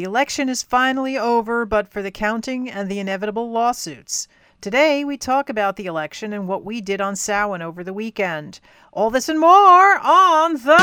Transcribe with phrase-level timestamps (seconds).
[0.00, 4.28] The election is finally over, but for the counting and the inevitable lawsuits.
[4.62, 8.60] Today, we talk about the election and what we did on Samhain over the weekend.
[8.94, 10.78] All this and more on the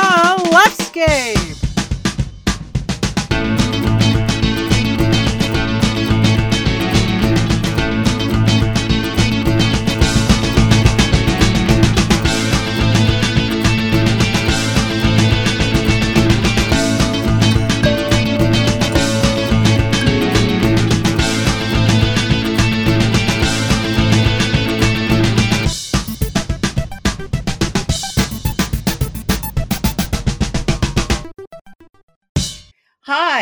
[0.54, 1.67] Leftscape.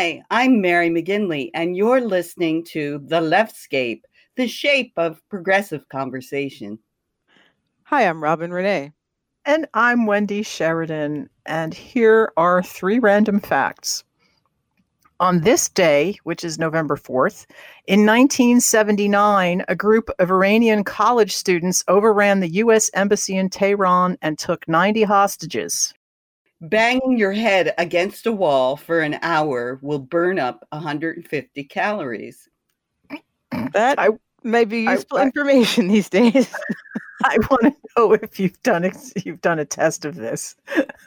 [0.06, 4.02] Hi, I'm Mary McGinley, and you're listening to The Leftscape,
[4.36, 6.78] the shape of progressive conversation.
[7.86, 8.92] Hi, I'm Robin Renée.
[9.44, 14.04] And I'm Wendy Sheridan, and here are three random facts.
[15.18, 17.44] On this day, which is November 4th,
[17.88, 22.92] in 1979, a group of Iranian college students overran the U.S.
[22.94, 25.92] Embassy in Tehran and took 90 hostages.
[26.60, 32.48] Banging your head against a wall for an hour will burn up 150 calories.
[33.72, 34.08] That I,
[34.42, 36.50] may be useful I, information these days.
[37.24, 40.56] I want to know if you've done it, you've done a test of this.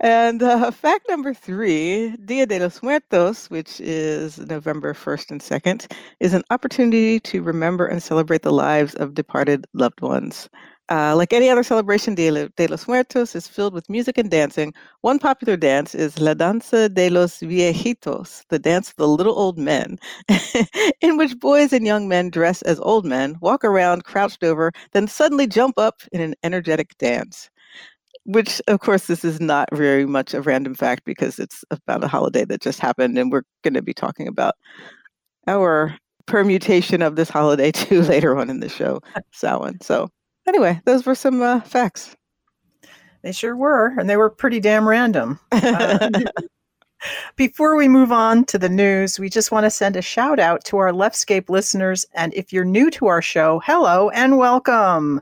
[0.00, 5.92] and uh, fact number three, Dia de los Muertos, which is November 1st and 2nd,
[6.18, 10.48] is an opportunity to remember and celebrate the lives of departed loved ones.
[10.90, 14.74] Uh, like any other celebration, Dia de los Muertos is filled with music and dancing.
[15.00, 19.56] One popular dance is La Danza de los Viejitos, the dance of the little old
[19.58, 19.98] men,
[21.00, 25.08] in which boys and young men dress as old men, walk around crouched over, then
[25.08, 27.48] suddenly jump up in an energetic dance.
[28.24, 32.08] Which, of course, this is not very much a random fact because it's about a
[32.08, 34.54] holiday that just happened, and we're going to be talking about
[35.46, 35.96] our
[36.26, 39.00] permutation of this holiday too later on in the show,
[39.32, 39.78] Samhain.
[39.82, 40.10] So
[40.46, 42.16] anyway, those were some uh, facts.
[43.22, 45.40] They sure were, and they were pretty damn random.
[45.52, 46.10] Uh,
[47.36, 50.64] before we move on to the news, we just want to send a shout out
[50.64, 52.06] to our Leftscape listeners.
[52.14, 55.20] And if you're new to our show, hello and welcome.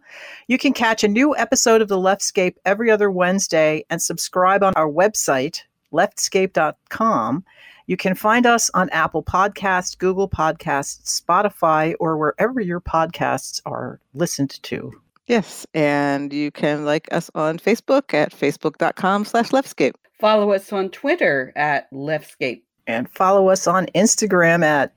[0.49, 4.75] You can catch a new episode of the Leftscape every other Wednesday and subscribe on
[4.75, 5.63] our website,
[5.93, 7.45] leftscape.com.
[7.87, 14.01] You can find us on Apple Podcasts, Google Podcasts, Spotify, or wherever your podcasts are
[14.15, 15.02] listened to.
[15.27, 19.95] Yes, and you can like us on Facebook at facebook.com slash leftscape.
[20.19, 22.63] Follow us on Twitter at leftscape.
[22.87, 24.93] And follow us on Instagram at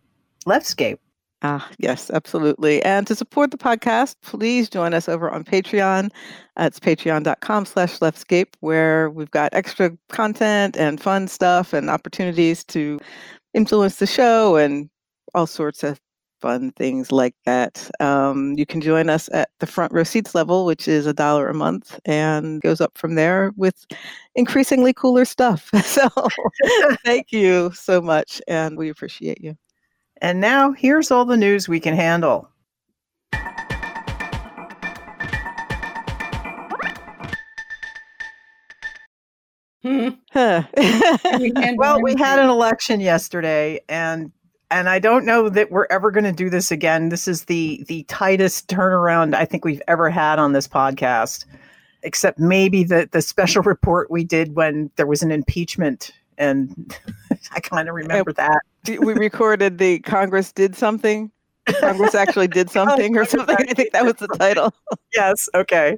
[0.47, 0.97] leftscape.
[1.43, 2.81] Ah, yes, absolutely.
[2.81, 6.09] And to support the podcast, please join us over on Patreon.
[6.57, 12.99] It's patreon.com slash leftscape, where we've got extra content and fun stuff and opportunities to
[13.53, 14.89] influence the show and
[15.35, 15.99] all sorts of
[16.45, 17.89] fun things like that.
[17.99, 21.47] Um, you can join us at the front row seats level, which is a dollar
[21.47, 23.87] a month, and goes up from there with
[24.35, 25.71] increasingly cooler stuff.
[25.95, 26.07] So
[27.05, 29.57] thank you so much, and we appreciate you.
[30.21, 32.47] And now here's all the news we can handle.
[39.81, 40.09] Hmm.
[41.77, 44.31] well, we had an election yesterday, and
[44.71, 47.09] and I don't know that we're ever going to do this again.
[47.09, 51.45] This is the the tightest turnaround I think we've ever had on this podcast,
[52.03, 56.97] except maybe the the special report we did when there was an impeachment, and
[57.51, 58.61] I kind of remember that.
[58.87, 61.31] we recorded the Congress did something.
[61.79, 63.55] Congress actually did something or something.
[63.57, 64.73] I think that was the title.
[65.13, 65.49] yes.
[65.53, 65.97] Okay.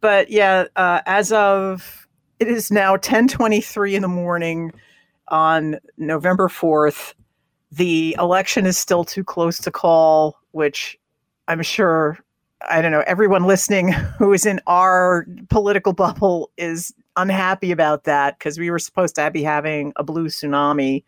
[0.00, 2.08] But yeah, uh, as of
[2.38, 4.72] it is now 10:23 in the morning
[5.28, 7.12] on November 4th
[7.70, 10.98] the election is still too close to call, which
[11.48, 12.18] I'm sure,
[12.68, 18.38] I don't know, everyone listening who is in our political bubble is unhappy about that
[18.38, 21.04] because we were supposed to be having a blue tsunami.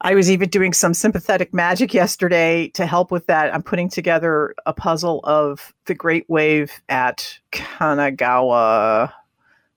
[0.00, 3.54] I was even doing some sympathetic magic yesterday to help with that.
[3.54, 9.12] I'm putting together a puzzle of the Great Wave at Kanagawa,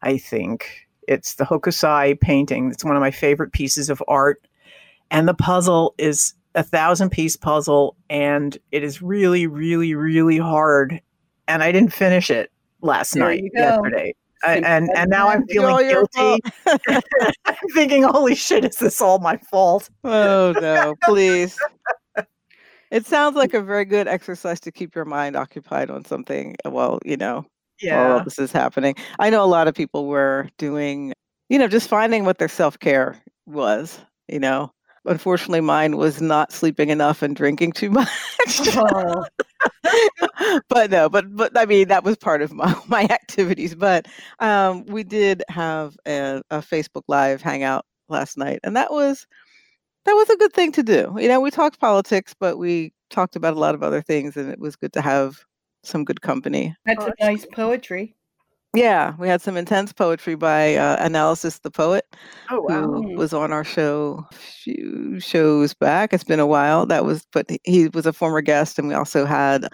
[0.01, 0.87] I think.
[1.07, 2.71] It's the Hokusai painting.
[2.71, 4.46] It's one of my favorite pieces of art
[5.11, 11.01] and the puzzle is a thousand piece puzzle and it is really really really hard.
[11.47, 12.51] And i didn't finish it
[12.81, 14.15] last there night yesterday.
[14.43, 16.39] I, and and now i'm feeling guilty.
[16.67, 17.01] I'm
[17.73, 19.89] thinking holy shit is this all my fault?
[20.03, 20.95] Oh no.
[21.03, 21.57] Please.
[22.89, 26.99] It sounds like a very good exercise to keep your mind occupied on something while
[27.03, 27.45] you know
[27.81, 28.13] yeah.
[28.13, 28.95] all this is happening.
[29.19, 31.11] I know a lot of people were doing
[31.49, 34.71] you know, just finding what their self care was, you know.
[35.07, 38.09] Unfortunately, mine was not sleeping enough and drinking too much.
[38.75, 39.25] Oh,
[40.69, 43.75] but no, but but I mean that was part of my my activities.
[43.75, 44.07] But
[44.39, 49.25] um, we did have a, a Facebook Live hangout last night, and that was
[50.05, 51.15] that was a good thing to do.
[51.19, 54.49] You know, we talked politics, but we talked about a lot of other things, and
[54.51, 55.43] it was good to have
[55.83, 56.75] some good company.
[56.85, 58.16] that's Oh, a nice poetry.
[58.77, 62.05] Yeah, we had some intense poetry by uh, Analysis the Poet,
[62.49, 63.17] Oh who Mm.
[63.17, 66.13] was on our show a few shows back.
[66.13, 66.85] It's been a while.
[66.85, 69.67] That was, but he- was a former guest, and we also had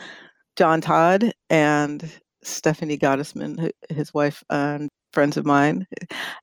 [0.55, 2.09] John Tod and
[2.43, 5.85] Stephanie Gottesman, his wife, and friends of mine.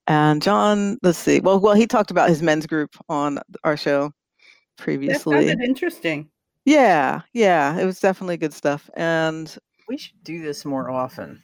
[0.07, 1.39] And John, let's see.
[1.39, 5.47] Well, well, he talked about his men's group on our show That previously.
[5.47, 6.29] sounded interesting.
[6.65, 8.89] Yeah, yeah, it was definitely good stuff.
[8.95, 9.55] And
[9.87, 11.41] We should do this more often.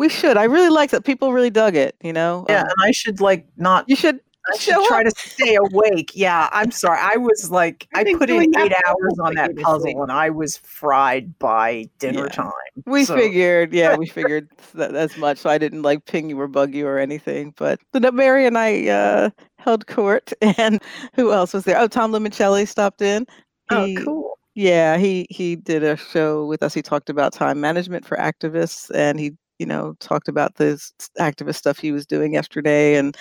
[0.00, 0.36] We should.
[0.36, 1.04] I really liked it.
[1.04, 2.44] People really dug it, you know?
[2.48, 3.84] Yeah, Um, and I should like not.
[3.86, 4.18] you should
[4.52, 5.06] I should try up.
[5.06, 6.12] to stay awake.
[6.14, 6.98] Yeah, I'm sorry.
[7.00, 10.56] I was like, I've I put in eight hours on that puzzle, and I was
[10.56, 12.28] fried by dinner Yeah.
[12.28, 12.52] time.
[12.86, 15.36] We So- figured, yeah, we figured that as much.
[15.38, 17.52] So I didn't like ping you or bug you or anything.
[17.58, 17.78] But
[18.14, 20.82] Mary and I uh, held court, and
[21.14, 21.78] who else was there?
[21.78, 23.26] Oh, Tom Limoncelli stopped in.
[23.70, 24.38] Oh, cool.
[24.54, 26.72] Yeah, he he did a show with us.
[26.74, 31.56] He talked about time management for activists, and he you know talked about this activist
[31.56, 32.96] stuff he was doing yesterday.
[32.96, 33.16] And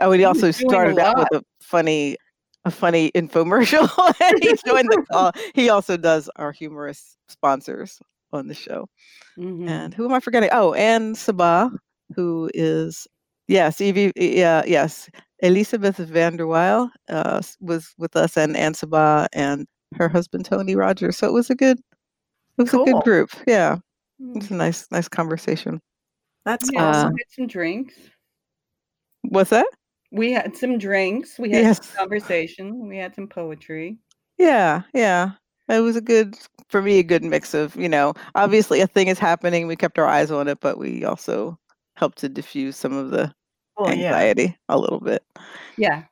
[0.00, 2.16] oh, and he also was doing a started out with a funny
[2.64, 3.88] a funny infomercial,
[4.22, 5.32] and he joined the call.
[5.54, 8.00] He also does our humorous sponsors
[8.32, 8.88] on the show.
[9.38, 9.68] Mhm.
[9.68, 10.50] And who am I forgetting?
[10.52, 11.70] Oh, Anne Sabagh,
[12.14, 13.06] who is
[13.46, 15.08] yes, Evie, yeah, yes,
[15.44, 21.16] Elisebeth VanderWeil uh, was with us, and Anne Sabagh and her husband Tony Rogers.
[21.16, 21.78] So it was a good,
[22.58, 23.30] it was a good group.
[23.46, 23.76] Yeah,
[24.18, 24.50] it Mm.
[24.50, 25.80] a nice, nice conversation.
[26.44, 27.12] That's Yeah, awesome.
[27.14, 27.94] we had some drinks.
[29.22, 29.66] What's that?
[30.12, 31.38] We had some drinks.
[31.38, 31.86] We had Yes.
[31.86, 32.88] some conversation.
[32.88, 33.98] We had some poetry.
[34.38, 35.32] Yeah, yeah.
[35.68, 36.36] It was a good,
[36.68, 39.66] for me, a good mix of, you know, obviously a thing is happening.
[39.66, 41.58] We kept our eyes on it, but we also
[41.96, 43.34] helped to diffuse some of the
[43.76, 44.06] Well, yeah.
[44.06, 45.24] anxiety a little bit.
[45.76, 46.04] Yeah.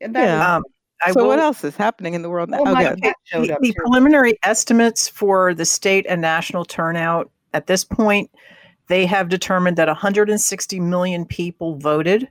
[0.00, 0.56] That Yeah.
[0.56, 0.64] Um,
[1.04, 2.58] I so what else is happening in the world now?
[2.60, 3.02] Oh, my good.
[3.32, 8.30] the, the preliminary estimates for the state and national turnout at this point,
[8.88, 12.28] they have determined that 160 million people voted,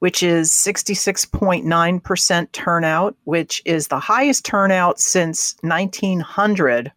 [0.00, 6.92] which is 66.9% turnout, which is the highest turnout since 1900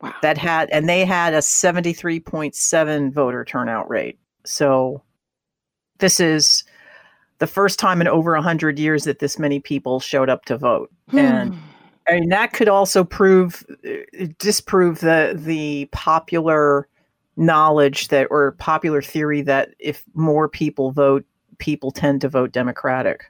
[0.00, 0.12] Wow.
[0.20, 4.18] that had and they had a 73.7 voter turnout rate.
[4.44, 5.02] So
[5.98, 6.62] this is
[7.38, 10.90] the first time in over 100 years that this many people showed up to vote.
[11.12, 11.60] And Hmm.
[12.06, 16.86] I mean, that could also prove, uh, disprove the the popular
[17.36, 21.24] knowledge that or popular theory that if more people vote,
[21.58, 23.24] people tend to vote Democratic.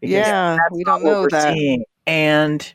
[0.00, 1.54] Yeah, we don't know that.
[1.54, 1.84] seeing.
[2.06, 2.74] And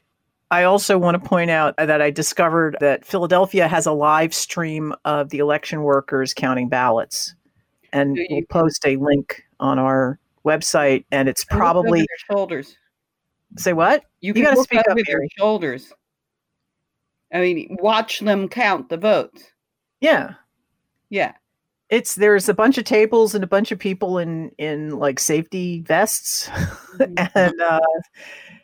[0.49, 4.33] I also want to point out uh, that I discovered that Philadelphia has a live
[4.33, 7.35] stream of the election workers counting ballots,
[7.93, 11.05] and we'll post a link on our website.
[11.11, 12.75] And it's And look over probably shoulders.
[13.57, 14.03] say what?
[14.21, 15.29] You You can gotta speak up, over their Mary.
[15.37, 15.93] shoulders.
[17.31, 19.43] I mean, watch them count the votes.
[20.01, 20.33] Yeah,
[21.09, 21.33] Yeah.
[21.89, 25.81] it's there's a bunch of tables and a bunch of people in in like safety
[25.81, 26.47] vests.
[26.97, 27.31] Mhm.
[27.35, 27.79] and uh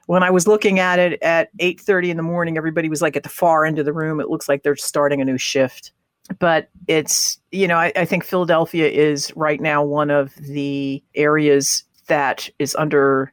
[0.08, 3.24] when i was looking at it at 8.30 in the morning everybody was like at
[3.24, 4.20] the far end of the room.
[4.20, 5.92] It looks like they're starting a new shift.
[6.40, 11.84] But it's you know I, I think philadelphia is right now one of the areas
[12.08, 13.32] that is under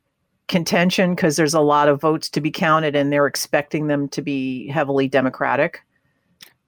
[0.49, 4.21] contention because there's a lot of votes to be counted and they're expecting them to
[4.23, 5.80] be heavily democratic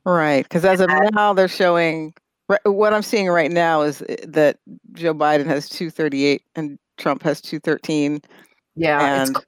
[0.07, 2.15] Right, because as of now, they're showing
[2.65, 4.59] what I'm seeing right now is uh, that
[4.93, 8.21] Joe Biden has 238 and Trump has 213,
[8.77, 9.39] yeah it's and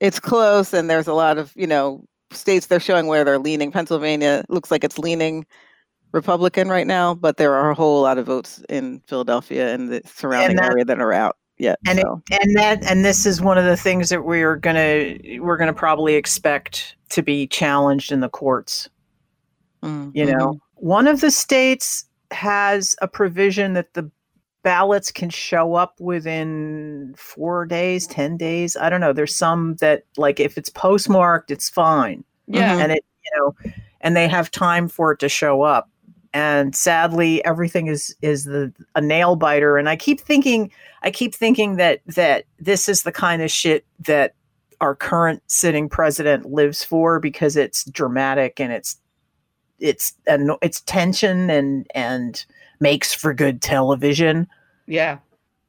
[0.00, 0.72] it's close.
[0.72, 3.72] And there's a lot of you know states they're showing where they're leaning.
[3.72, 5.44] Pennsylvania looks like it's leaning
[6.12, 10.02] Republican right now, but there are a whole lot of votes in Philadelphia and the
[10.04, 11.78] surrounding that- area that are out yet.
[11.86, 15.56] and it, and that and this is one of the things that we're gonna we're
[15.56, 18.88] gonna probably expect to be challenged in the courts
[19.84, 24.10] Mm, you know one of the states has a provision that the
[24.62, 28.76] ballots can show up within four days ten days.
[28.76, 29.12] I don't know.
[29.12, 32.24] There's some that like if it's postmarked it's fine.
[32.46, 32.78] Yeah.
[32.78, 35.90] and it you know and they have time for it to show up.
[36.32, 39.76] And sadly everything is is the a nail biter.
[39.76, 40.72] And i keep thinking
[41.02, 44.34] i keep thinking that that this is the kind of shit that
[44.80, 48.96] our current sitting president lives for because it's dramatic and it's
[49.84, 52.44] it's and it's tension and and
[52.80, 54.48] makes for good television
[54.86, 55.18] Yeah.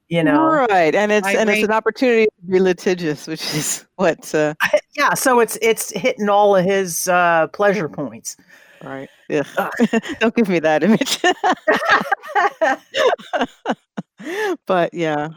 [0.08, 0.94] You know, right?
[0.94, 4.36] And it's and it's an opportunity to be litigious, which is what.
[4.36, 4.54] Uh,
[4.96, 5.16] yeah.
[5.16, 8.38] So it's it's hitting all of his uh, pleasure points.
[8.84, 9.10] right.
[9.32, 9.48] Ugh.
[10.20, 11.24] Don't give me that image.
[14.68, 15.30] but yeah,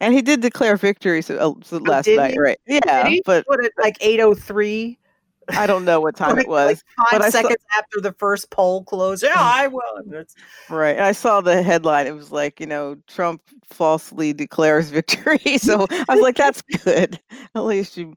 [0.00, 2.38] and he did declare victory so, uh, so last night, he?
[2.38, 2.58] right?
[2.66, 4.98] Yeah, Did he but put it like eight oh three?
[5.50, 6.84] I don't know what time it was.
[6.96, 9.22] five but I saw- seconds after the first poll closed.
[9.22, 10.24] Yeah, I won.
[10.68, 10.96] Right.
[10.96, 12.06] And I saw the headline.
[12.06, 15.58] It was like, you know, Trump falsely declares victory.
[15.58, 17.20] So I was like, that's good.
[17.54, 18.14] At least you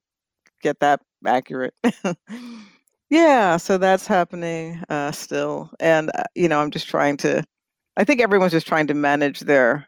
[0.62, 1.74] get that accurate.
[3.10, 3.58] yeah.
[3.58, 5.72] So that's happening uh, still.
[5.80, 7.44] And, uh, you know, I'm just trying to,
[7.98, 9.88] I think everyone's just trying to manage their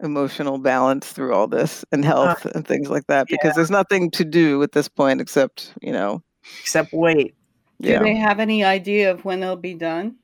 [0.00, 4.24] emotional balance through all this and health and things like that because there's nothing to
[4.24, 6.22] do at this point except, you know,
[6.60, 7.34] Except wait,
[7.80, 7.98] Do yeah.
[8.02, 10.16] they have any idea of when they'll be done?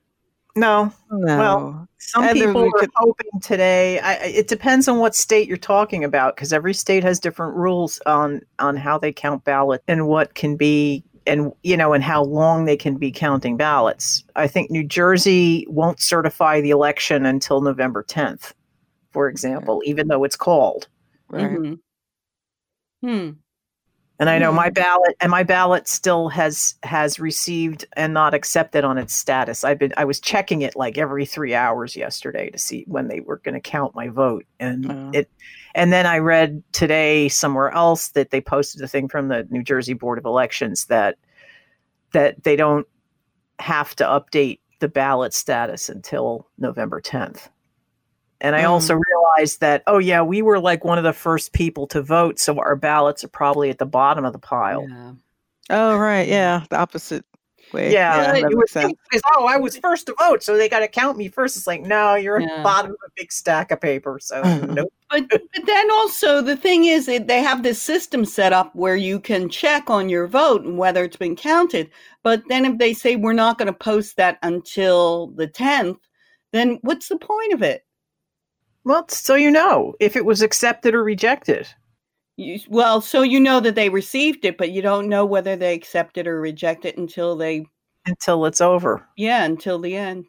[0.56, 0.92] no.
[1.11, 1.37] No.
[1.38, 3.99] Well, Some And people we are could- hoping today.
[3.99, 7.56] I, I- it depends on what state you're talking about, because every state has different
[7.56, 12.04] rules on on how they count ballots and what can be, and you know, and
[12.04, 14.23] how long they can be counting ballots.
[14.37, 18.52] I think New Jersey won't certify the election until November 10th,
[19.11, 20.87] for example, even though it's called.
[21.30, 21.50] right.
[21.50, 21.78] Mhm.
[23.02, 23.30] Hmm.
[24.21, 24.56] And I know Hmm.
[24.56, 29.64] my ballot and my ballot still has has received and not accepted on its status.
[29.64, 33.21] I've been I was checking it like every 3 hours yesterday to see when they
[33.21, 35.11] were going to count my vote and Oh.
[35.12, 35.28] it
[35.75, 39.64] and then I read today somewhere else that they posted a thing from the New
[39.64, 41.16] Jersey Board of Elections that
[42.12, 42.87] that they don't
[43.59, 47.49] have to update the ballot status until November 10th.
[48.40, 48.68] And I Mm.
[48.71, 48.94] also
[49.34, 52.38] realized that, oh, yeah, we were like one of the first people to vote.
[52.38, 54.86] So our ballots are probably at the bottom of the pile.
[54.88, 55.12] Yeah.
[55.70, 56.28] Oh, right.
[56.28, 56.64] Yeah.
[56.68, 57.24] The opposite
[57.72, 57.92] way.
[57.92, 58.32] Yeah.
[58.32, 58.86] that you makes would sense.
[58.86, 60.42] think, because, oh, I was first to vote.
[60.42, 61.56] So they got to count me first.
[61.56, 64.18] It's like, no, you're at the bottom of a big stack of paper.
[64.20, 64.92] So, nope.
[65.10, 68.96] But, but then also the thing is that they have this system set up where
[68.96, 71.90] you can check on your vote and whether it's been counted.
[72.22, 75.98] But then if they say we're not going to post that until the 10th,
[76.52, 77.84] then what's the point of it?
[78.84, 81.68] Well, so you know if it was accepted or rejected.
[82.36, 85.72] You, well, so you know that they received it, but you don't know whether they
[85.72, 87.66] accept it or reject it until they,
[88.06, 89.06] until it's over.
[89.16, 90.26] yeah, until the end.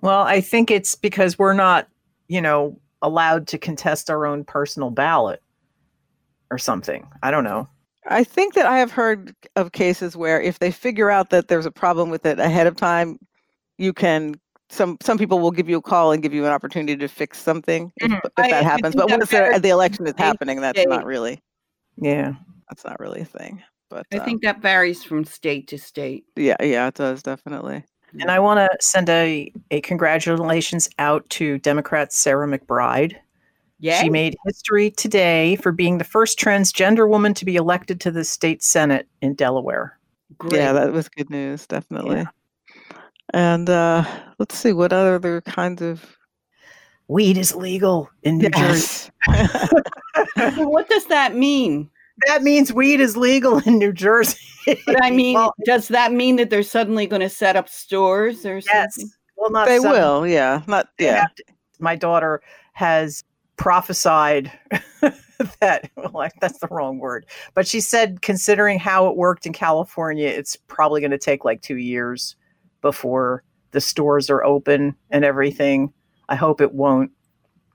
[0.00, 1.88] Well, I think it's because we're not,
[2.28, 5.40] you know, allowed to contest our own personal ballot
[6.50, 7.08] or something.
[7.22, 7.68] I don't know.
[8.08, 11.66] I think that I have heard of cases where if they figure out that there's
[11.66, 13.18] a problem with it ahead of time,
[13.76, 14.40] you can
[14.70, 17.38] some some people will give you a call and give you an opportunity to fix
[17.38, 18.18] something if, Mhm.
[18.24, 18.94] if I- I that happens.
[18.94, 20.88] think But once they're- the election is happening, that's state.
[20.88, 21.40] not really
[21.96, 22.34] Yeah.
[22.68, 23.62] that's not really a thing.
[23.90, 26.24] But I um, think that varies from state to state.
[26.36, 27.84] yeah, yeah, it does definitely.
[28.20, 33.16] And I want to send a, a congratulations out to Democrat Sarah McBride.
[33.80, 34.00] Yeah.
[34.00, 38.24] She made history today for being the first transgender woman to be elected to the
[38.24, 39.98] state senate in Delaware.
[40.36, 40.54] Great.
[40.54, 42.26] Yeah, that was good news, definitely.
[43.34, 44.04] And uh
[44.38, 46.16] let's see what other kinds of
[47.08, 49.10] Weed is legal in New Jersey.
[49.28, 49.70] yes.
[50.56, 51.88] So what does that mean?
[52.26, 54.38] That means weed is legal in New Jersey.
[54.84, 58.44] But I mean, well, does that mean that they're suddenly going to set up stores
[58.44, 58.94] or yes.
[58.96, 59.10] something?
[59.36, 60.62] Well, not they some- will, yeah.
[60.66, 61.26] Not yeah.
[61.36, 61.44] to-
[61.78, 62.42] my daughter
[62.72, 63.24] has
[63.56, 64.52] prophesied
[65.60, 70.28] that well, that's the wrong word but she said considering how it worked in california
[70.28, 72.36] it's probably going to take like two years
[72.80, 75.92] before the stores are open and everything
[76.28, 77.10] i hope it won't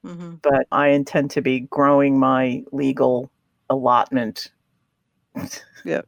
[0.03, 3.31] hmm but i intend to be growing my legal
[3.69, 4.51] allotment
[5.83, 6.07] Yep.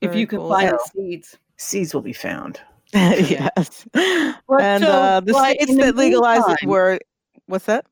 [0.00, 0.48] If you can cool.
[0.48, 0.76] find Yeah.
[0.92, 1.36] seeds.
[1.56, 2.60] seeds will be found
[2.94, 3.86] yes.
[3.94, 6.98] But and so, uh, the like, states that legalized it were
[7.46, 7.86] what's that?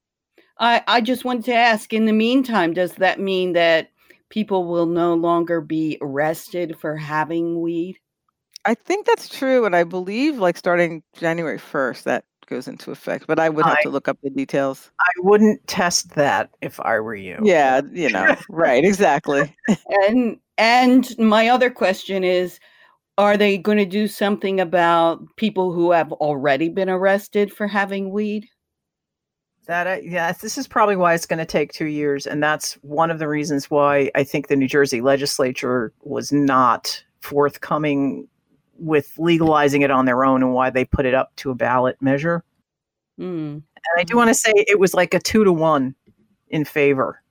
[0.59, 3.91] I, I just wanted to ask in the meantime, does that mean that
[4.29, 7.99] people will no longer be arrested for having weed?
[8.65, 13.27] I think that's true, and I believe like starting January first that goes into effect.
[13.27, 14.91] But I would have I- to look up the details.
[15.01, 19.55] i wouldn't test that if i were you Yeah, you know, right, exactly.
[19.89, 22.59] And and my other question is
[23.19, 28.11] are they going to do something about people who have already been arrested for having
[28.11, 28.49] weed?
[29.67, 32.43] That uh, I, yeah, this is probably why it's going to take two years, and
[32.43, 38.27] that's one of the reasons why I think the New Jersey legislature was not forthcoming
[38.81, 41.97] with legalizing it on their own, and why they put it up to a ballot
[42.01, 42.43] measure.
[43.19, 43.59] Hmm.
[43.59, 45.95] And I do want to say it was like a two to one
[46.49, 47.23] in favor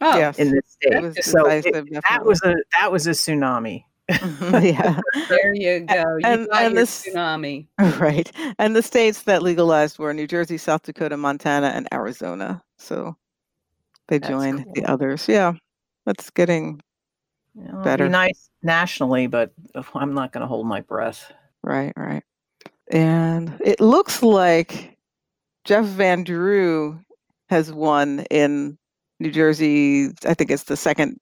[0.00, 0.92] Oh, yes, in this state.
[0.94, 1.64] it was so it-
[2.10, 3.84] that was a that was a tsunami.
[4.10, 5.94] yeah, there you go.
[6.16, 7.66] You and- got and your this- tsunami.
[8.00, 8.30] right.
[8.58, 12.62] And the states that legalized were New Jersey, South Dakota, Montana, and Arizona.
[12.78, 13.16] So
[14.08, 14.72] they That's join cool.
[14.74, 15.28] the others.
[15.28, 15.52] Yeah,
[16.04, 16.80] that's getting
[17.54, 18.06] You better.
[18.06, 19.52] be nice nationally, but
[19.94, 21.32] I'm not going to hold my breath.
[21.62, 22.22] right, right.
[22.90, 24.98] And it looks like
[25.64, 26.98] Jeff Van Drew
[27.48, 28.76] has won in
[29.20, 30.10] New Jersey.
[30.26, 31.18] I think it's the second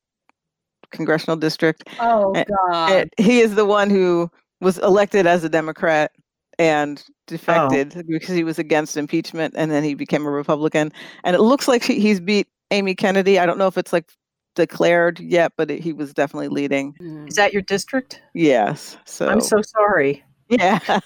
[0.90, 1.88] congressional district.
[2.00, 2.92] Oh God.
[2.92, 4.30] And he is the one who
[4.61, 6.12] was elected as a Democrat
[6.59, 7.12] and oh.
[7.26, 10.92] defected because he was against impeachment and then he became a Republican.
[11.25, 13.38] And it looks like he, he's beat Amy Kennedy.
[13.38, 14.11] I don't know if it's like
[14.54, 16.95] declared yet, but it, he was definitely leading.
[17.00, 17.28] Mm.
[17.28, 18.21] Is that your district?
[18.35, 18.97] Yes.
[19.04, 20.25] So I'm so sorry.
[20.49, 21.00] yeah.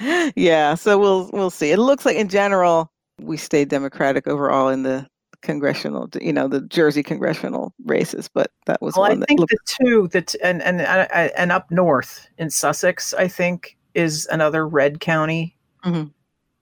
[0.36, 0.74] yeah.
[0.74, 1.70] So we'll we'll see.
[1.70, 5.06] It looks like in general we stayed Democratic overall in the
[5.42, 9.40] congressional, you know, the Jersey congressional races, but that was Well, I one that think
[9.40, 14.26] looked the two that and and and and up north in Sussex, I think is
[14.30, 15.56] another red county.
[15.84, 16.12] Mhm.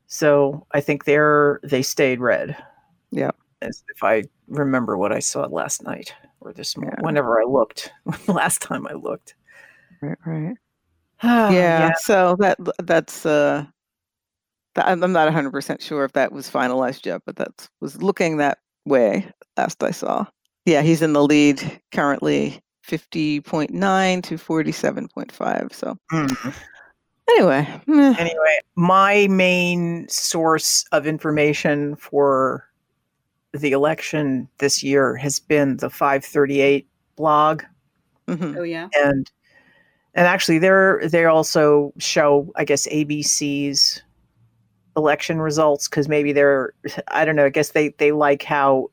[0.06, 2.56] So I think they're they stayed red.
[3.12, 3.37] Yep.
[3.62, 7.05] As if I remember what I saw last night or this morning, Yeah.
[7.05, 7.93] whenever I looked,
[8.29, 9.35] last time I looked.
[10.00, 10.57] right, right.
[11.23, 13.67] Oh, yeah, so that that's uh
[14.75, 18.38] that, I'm I'm not 100% sure if that was finalized yet, but that was looking
[18.38, 20.25] that way last I saw.
[20.64, 21.61] Yeah, he's in the lead
[21.93, 25.73] currently 50.9 to 47.5.
[25.75, 26.55] So Mm.
[27.31, 32.64] anyway, Anyway, my main source of information for
[33.52, 37.62] the election this year has been the 538 blog
[38.28, 38.88] mhm, Oh yeah.
[38.95, 39.30] and
[40.14, 44.02] and actually they're they also show I guess ABC's
[44.97, 46.73] election results cuz maybe they're
[47.09, 48.88] I don't know, I guess they they like how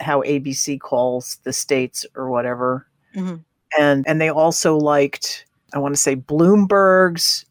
[0.00, 2.86] how ABC calls the states or whatever.
[3.14, 3.44] mhm.
[3.78, 7.46] And and they also liked I want to say Bloomberg's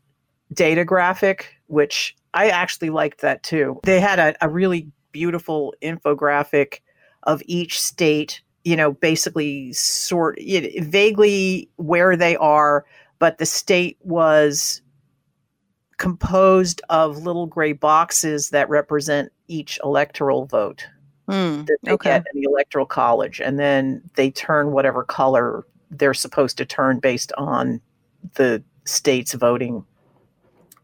[0.54, 3.80] data graphic, which I actually liked that too.
[3.84, 6.80] They had a, a really beautiful infographic
[7.24, 12.86] of each state, you know, basically sort you know, vaguely where they are,
[13.20, 14.82] but the state was
[15.98, 20.88] composed of little gray boxes that represent each electoral vote
[21.32, 22.10] Mm, that they okay.
[22.10, 27.00] get in the electoral college and then they turn whatever color they're supposed to turn
[27.00, 27.80] based on
[28.34, 29.86] the state's voting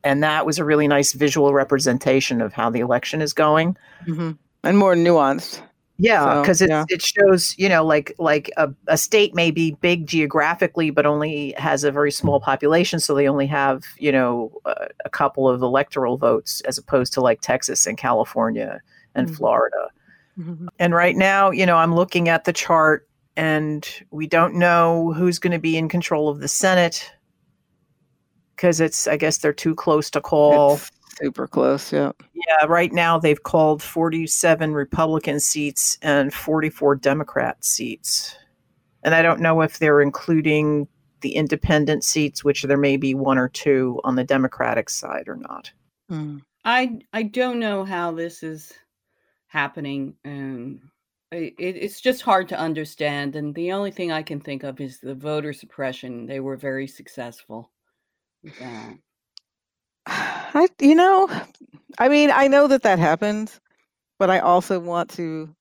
[0.07, 3.75] and that was a really nice visual representation of how the election is going
[4.07, 4.37] mhm.
[4.63, 5.61] And more nuanced.
[5.97, 6.85] yeah So, because it, yeah.
[6.89, 11.53] it shows you know like like a, a state may be big geographically but only
[11.57, 15.61] has a very small population so they only have you know a, a couple of
[15.61, 18.79] electoral votes as opposed to like texas and california
[19.15, 19.35] and Mhm.
[19.37, 19.83] florida
[20.39, 20.67] Mhm.
[20.77, 25.39] and right now, you know, I'm looking at the chart and we don't know who's
[25.39, 27.11] going to be in control of the Senate
[28.57, 30.73] because it's, I guess they're too close to call.
[30.73, 30.91] It's
[31.21, 31.93] super close.
[31.93, 32.11] Yeah.
[32.33, 38.35] yeah, right now they've called 47 Republican seats and 44 Democrat seats.
[39.03, 40.87] And I don't know if they're including
[41.21, 45.35] the independent seats, which there may be one or two on the Democratic side or
[45.35, 45.71] not.
[46.11, 46.41] Mm.
[46.65, 48.73] I I don't know how this is
[49.47, 50.81] happening, and
[51.31, 53.35] it, it's just hard to understand.
[53.35, 56.25] And the only thing I can think of is the voter suppression.
[56.25, 57.71] They were very successful.
[60.07, 61.29] I, you know,
[61.99, 63.59] I mean, I know that that happens,
[64.19, 65.53] but I also want to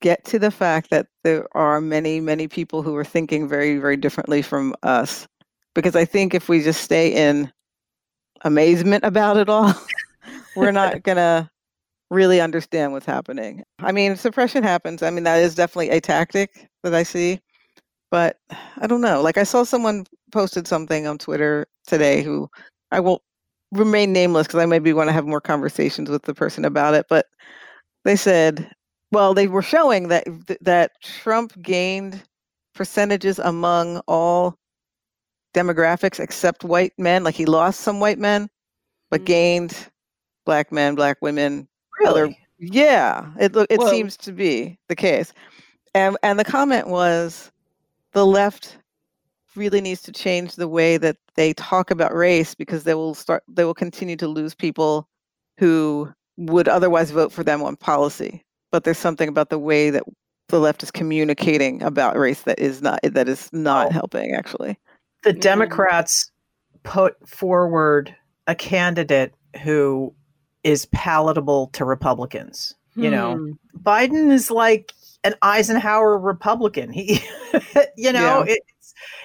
[0.00, 3.96] get to the fact that there are many, many people who are thinking very, very
[3.96, 5.26] differently from us.
[5.74, 7.50] Because I think if we just stay in
[8.42, 9.72] amazement about it all,
[10.56, 11.48] we're not going to
[12.10, 13.64] really understand what's happening.
[13.78, 15.02] I mean, suppression happens.
[15.02, 17.40] I mean, that is definitely a tactic that I see.
[18.10, 18.36] But
[18.76, 19.22] I don't know.
[19.22, 22.48] Like, I saw someone posted something on Twitter today who
[22.90, 23.22] I won't
[23.70, 27.06] remain nameless because I maybe want to have more conversations with the person about it.
[27.08, 27.26] But
[28.04, 28.68] they said,
[29.12, 30.26] well, they were showing that
[30.60, 32.22] that Trump gained
[32.74, 34.56] percentages among all
[35.54, 37.22] demographics except white men.
[37.24, 38.48] Like he lost some white men,
[39.10, 39.26] but Mm.
[39.26, 39.76] gained
[40.44, 41.68] black men, black women.
[42.06, 43.90] Other- Yeah, it it Whoa.
[43.90, 45.32] seems to be the case.
[45.94, 47.50] And and the comment was
[48.12, 48.78] the left
[49.56, 53.42] really needs to change the way that they talk about race because they will start
[53.48, 55.08] they will continue to lose people
[55.58, 58.44] who would otherwise vote for them on policy.
[58.70, 60.04] But there's something about the way that
[60.48, 63.90] the left is communicating about race that is not that is not Oh.
[63.90, 64.78] helping actually.
[65.22, 66.30] the Democrats
[66.82, 68.14] put forward
[68.48, 70.12] a candidate who
[70.64, 72.74] is palatable to Republicans.
[72.96, 73.50] You know, Hmm.
[73.82, 74.92] Biden is like
[75.24, 76.92] an Eisenhower Republican.
[76.92, 77.20] He,
[77.96, 78.54] you know, Yeah.
[78.54, 78.71] it's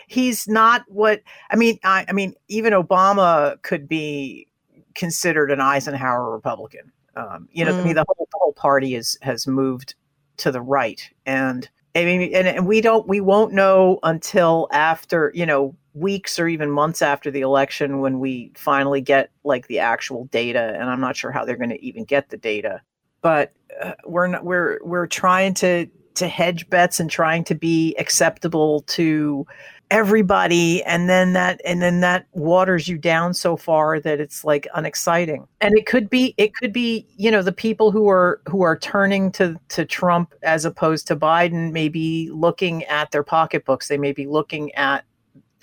[0.08, 1.80] he's not what I mean.
[1.84, 4.48] I, I mean, even Obama could be
[4.96, 6.92] considered an Eisenhower Republican.
[7.16, 9.96] Um, you know, I mean, the whole the whole party is has moved
[10.38, 11.10] to the right.
[11.26, 16.38] And I mean, and, and we don't, we won't know until after, you know, weeks
[16.38, 20.76] or even months after the election when we finally get like the actual data.
[20.80, 22.82] And I'm not sure how they're going to even get the data.
[23.22, 27.96] But uh, we're not, we're we're trying to to hedge bets and trying to be
[27.98, 29.46] acceptable to
[29.90, 30.84] everybody.
[30.84, 35.48] And then that and then that waters you down so far that it's like unexciting.
[35.62, 38.78] And it could be it could be you know the people who are who are
[38.78, 43.88] turning to to Trump as opposed to Biden may be looking at their pocketbooks.
[43.88, 45.06] They may be looking at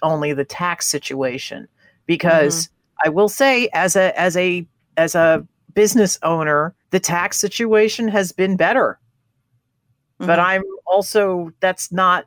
[0.03, 1.69] only the tax situation.
[2.07, 3.09] Because mm-hmm.
[3.09, 8.31] I will say as a as a as a business owner the tax situation has
[8.31, 9.01] been better
[10.21, 10.27] mm-hmm.
[10.27, 12.27] but I'm also that's not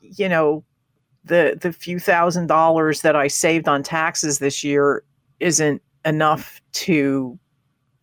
[0.00, 0.64] you know
[1.24, 5.02] the the few thousand dollars that I saved on taxes this year
[5.40, 7.38] isn't enough to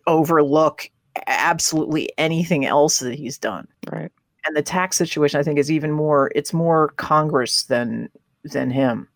[0.07, 0.89] overlook
[1.27, 3.67] absolutely anything else that he's done.
[3.91, 4.11] Right.
[4.45, 8.09] And the tax situation I think is even more it's more Congress than
[8.43, 9.07] than him.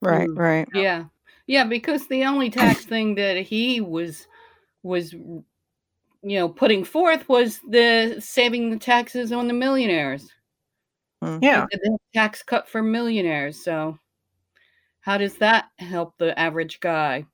[0.00, 0.38] Right, mm.
[0.38, 0.68] right.
[0.72, 1.04] Yeah.
[1.48, 4.26] Yeah, because the only tax thing that he was
[4.82, 5.14] was
[6.22, 10.30] you know putting forth was the saving the taxes on the millionaires.
[11.22, 11.42] Mm.
[11.42, 11.66] Yeah.
[11.70, 13.62] The tax cut for millionaires.
[13.62, 13.98] So
[15.00, 17.26] how does that help the average guy?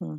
[0.00, 0.16] Hmm.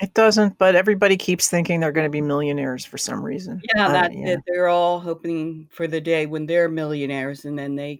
[0.00, 3.60] It doesn't, but everybody keeps thinking they're going to be millionaires for some reason.
[3.74, 4.36] Yeah, that, uh, yeah.
[4.46, 7.98] they're all hoping for the day when they're millionaires and then they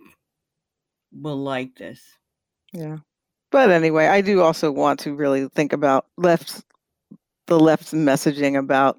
[1.13, 2.01] will like this.
[2.73, 2.99] Yeah.
[3.51, 6.63] But anyway, I do also want to really think about left
[7.47, 8.99] the left's messaging about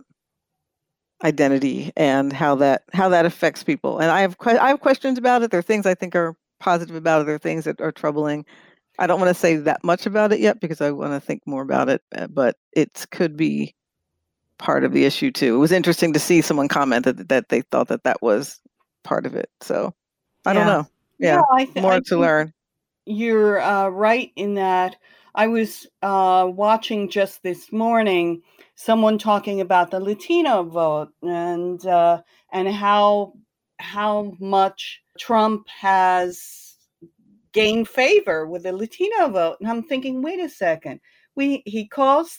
[1.24, 4.00] identity and how that how that affects people.
[4.00, 5.52] And I have que- I have questions about it.
[5.52, 7.26] There are things I think are positive about it.
[7.26, 8.46] There are things that are troubling.
[8.98, 11.42] I don't want to say that much about it yet because I want to think
[11.46, 12.02] more about it.
[12.16, 13.74] Uh, but it could be
[14.58, 15.56] part of the issue too.
[15.56, 18.60] It was interesting to see someone comment that that they thought that that was
[19.04, 19.50] part of it.
[19.62, 19.94] So
[20.46, 20.54] I yeah.
[20.54, 20.88] don't know.
[21.18, 22.54] Yeah, yeah th- more I to learn.
[23.06, 24.96] You're uh, right in that.
[25.40, 28.42] I was uh, watching just this morning
[28.76, 32.22] someone talking about the Latino vote and uh,
[32.52, 33.36] and how
[33.78, 36.76] how much Trump has
[37.54, 39.56] gained favor with the Latino vote.
[39.62, 41.00] And I'm thinking, wait a second,
[41.38, 42.38] we he calls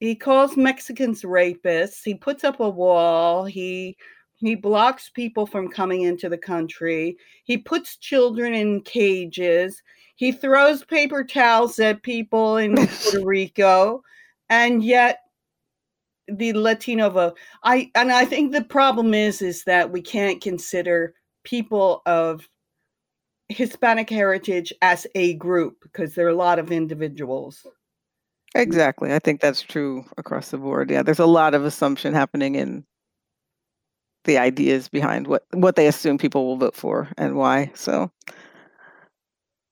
[0.00, 2.02] he calls Mexicans rapists.
[2.04, 3.44] He puts up a wall.
[3.44, 3.96] He
[4.38, 7.16] he blocks people from coming into the country.
[7.44, 9.80] He puts children in cages.
[10.18, 14.02] He throws paper towels at people in Puerto Rico.
[14.50, 15.20] And yet
[16.26, 17.38] the Latino vote.
[17.62, 22.48] I and I think the problem is is that we can't consider people of
[23.48, 27.64] Hispanic heritage as a group because there are a lot of individuals.
[28.56, 29.14] Exactly.
[29.14, 30.90] I think that's true across the board.
[30.90, 32.84] Yeah, there's a lot of assumption happening in
[34.24, 37.70] the ideas behind what what they assume people will vote for and why.
[37.76, 38.10] So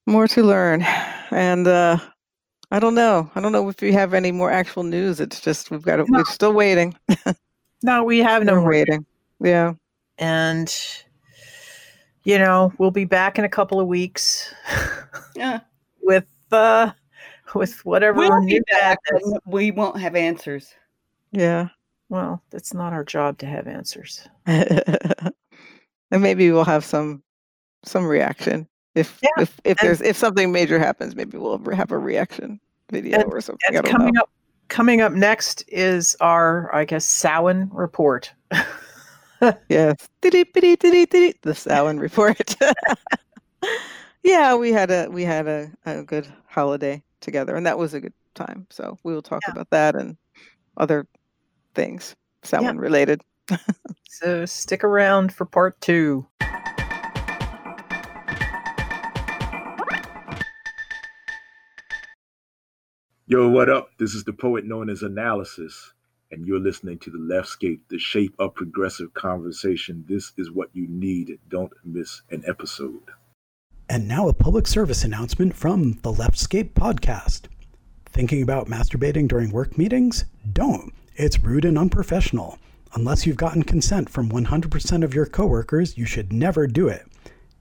[0.07, 0.83] more to learn.
[1.31, 1.99] And uh
[2.71, 3.31] I don't know.
[3.35, 5.21] I don't know if we have any more actual news.
[5.21, 6.19] It's just we've got to, no.
[6.19, 6.97] we're still waiting.
[7.83, 9.07] no, we have no we're waiting.
[9.40, 9.75] Yeah.
[10.19, 10.75] And
[12.25, 14.53] you know, we'll be back in a couple of weeks.
[15.37, 15.61] yeah.
[16.03, 16.92] With uh
[17.55, 18.99] with whatever we'll new back,
[19.47, 20.73] we won't have answers.
[21.33, 21.69] Yeah.
[22.09, 24.29] Well, it's not our job to have answers.
[24.47, 25.33] and
[26.11, 27.23] maybe we'll have some
[27.85, 28.69] some reaction.
[28.97, 29.29] If yeah.
[29.39, 32.59] if if and, there's if something major happens, maybe we'll have a reaction
[32.91, 33.83] video and, or something.
[33.83, 34.23] coming know.
[34.23, 34.31] up
[34.69, 38.33] coming up next is our I guess Samhain report.
[39.69, 42.57] yes, the Samhain report.
[44.23, 48.01] yeah, we had a we had a, a good holiday together, and that was a
[48.01, 48.67] good time.
[48.71, 49.53] So we will talk yeah.
[49.53, 50.17] about that and
[50.79, 51.07] other
[51.75, 52.81] things Samhain yeah.
[52.81, 53.23] related.
[54.09, 56.27] so stick around for part two.
[63.29, 63.91] Yo, what up?
[63.99, 65.93] This is the poet known as Analysis,
[66.31, 70.05] and you're listening to The Leftscape, the shape of progressive conversation.
[70.09, 71.37] This is what you need.
[71.49, 73.03] Don't miss an episode.
[73.89, 77.47] And now a public service announcement from the Leftscape podcast.
[78.05, 80.27] Thinking about masturbating during work meetings?
[80.53, 80.95] Don't.
[81.17, 82.61] It's rude and unprofessional.
[82.95, 87.05] Unless you've gotten consent from 100% of your coworkers, you should never do it.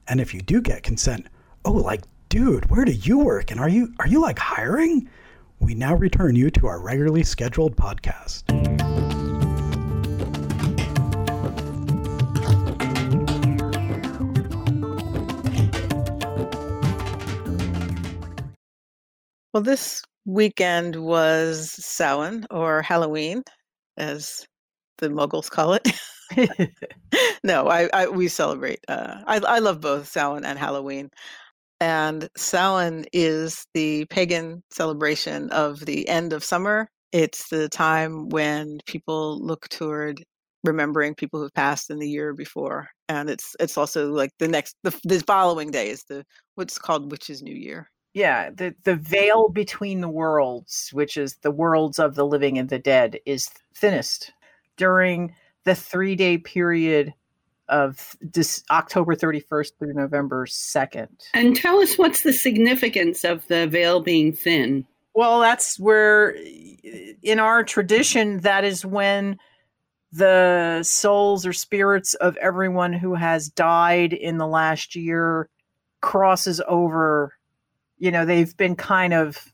[0.07, 1.25] And if you do get consent,
[1.65, 3.49] oh, like, dude, where do you work?
[3.49, 5.09] And are you are you like hiring?
[5.59, 8.43] We now return you to our regularly scheduled podcast.
[19.53, 23.43] Well, this weekend was Samhain or Halloween,
[23.95, 24.45] as
[24.97, 25.87] the Muggles call it.
[27.43, 28.79] no, I, I we celebrate.
[28.87, 31.09] Uh, I I love both Samhain and Halloween,
[31.79, 36.89] and Samhain is the pagan celebration of the end of summer.
[37.11, 40.23] It's the time when people look toward
[40.63, 44.75] remembering people who've passed in the year before, and it's it's also like the next
[44.83, 47.89] the, the following day is the what's called Witches New Year.
[48.13, 52.69] Yeah, the the veil between the worlds, which is the worlds of the living and
[52.69, 54.31] the dead, is thinnest
[54.77, 55.35] during
[55.65, 57.13] the three day period
[57.67, 58.15] of
[58.69, 61.09] October 31st through November 2nd.
[61.33, 64.85] And tell us what's the significance of the veil being thin?
[65.13, 66.35] Well, that's where
[67.23, 69.37] in our tradition, that is when
[70.11, 75.49] the souls or spirits of everyone who has died in the last year
[76.01, 77.33] crosses over.
[77.97, 79.51] You know, they've been kind of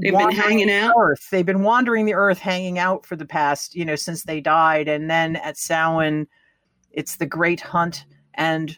[0.00, 0.94] They've been hanging out.
[0.98, 1.28] Earth.
[1.30, 4.88] They've been wandering the earth, hanging out for the past, you know, since they died.
[4.88, 6.26] And then at Samhain,
[6.90, 8.76] it's the Great Hunt, and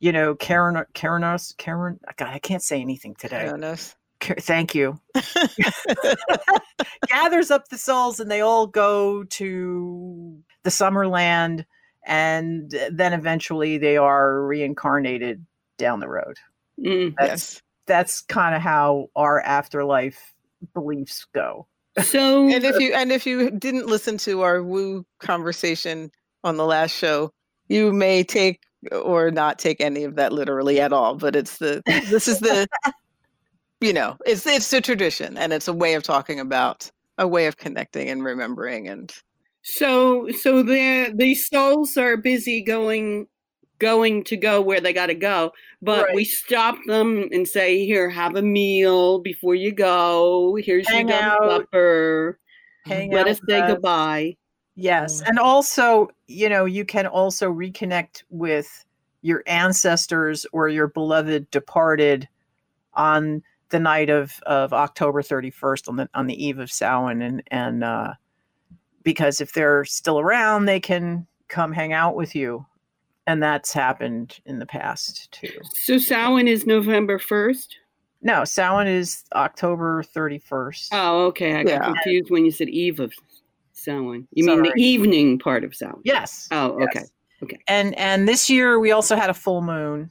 [0.00, 1.98] you know, Karen, Karenos, Karen.
[2.16, 3.48] God, I can't say anything today.
[3.50, 3.94] Karenos.
[4.20, 4.98] Thank you.
[7.08, 11.64] Gathers up the souls, and they all go to the Summerland,
[12.06, 15.44] and then eventually they are reincarnated
[15.78, 16.38] down the road.
[16.80, 17.14] Mm.
[17.18, 17.62] That's yes.
[17.86, 20.34] that's kind of how our afterlife
[20.72, 21.66] beliefs go.
[22.02, 26.10] So, And if you and if you didn't listen to our woo conversation
[26.42, 27.32] on the last show,
[27.68, 28.60] you may take
[28.92, 31.16] or not take any of that literally at all.
[31.16, 32.66] But it's the this is the
[33.80, 37.46] you know it's it's a tradition and it's a way of talking about a way
[37.46, 39.12] of connecting and remembering and
[39.66, 43.26] so, so the these souls are busy going,
[43.78, 46.14] going to go where they got to go, but Right.
[46.14, 50.58] we stop them and say, "Here, have a meal before you go.
[50.62, 52.38] Here's Hang your out, supper.
[52.86, 53.72] Let us say us.
[53.72, 54.36] goodbye."
[54.76, 55.22] Yes.
[55.22, 58.84] And also, you know, you can also reconnect with
[59.22, 62.28] your ancestors or your beloved departed
[62.94, 67.42] on the night of, of October 31st on the on the eve of Samhain and
[67.48, 68.12] and uh
[69.02, 72.64] because if they're still around they can come hang out with you.
[73.26, 75.58] And that's happened in the past too.
[75.84, 77.78] So Samhain is November first.
[78.20, 80.88] No, Samhain is October 31st.
[80.92, 81.54] Oh, okay.
[81.56, 81.84] I got Yeah.
[81.84, 83.12] confused when you said eve of
[83.74, 84.26] Samhain.
[84.32, 86.00] You mean the evening part of Samhain?
[86.04, 86.48] yes.
[86.50, 86.88] Oh, yes.
[86.88, 87.04] okay.
[87.42, 87.58] Okay.
[87.68, 90.10] and and this year we also had a full moon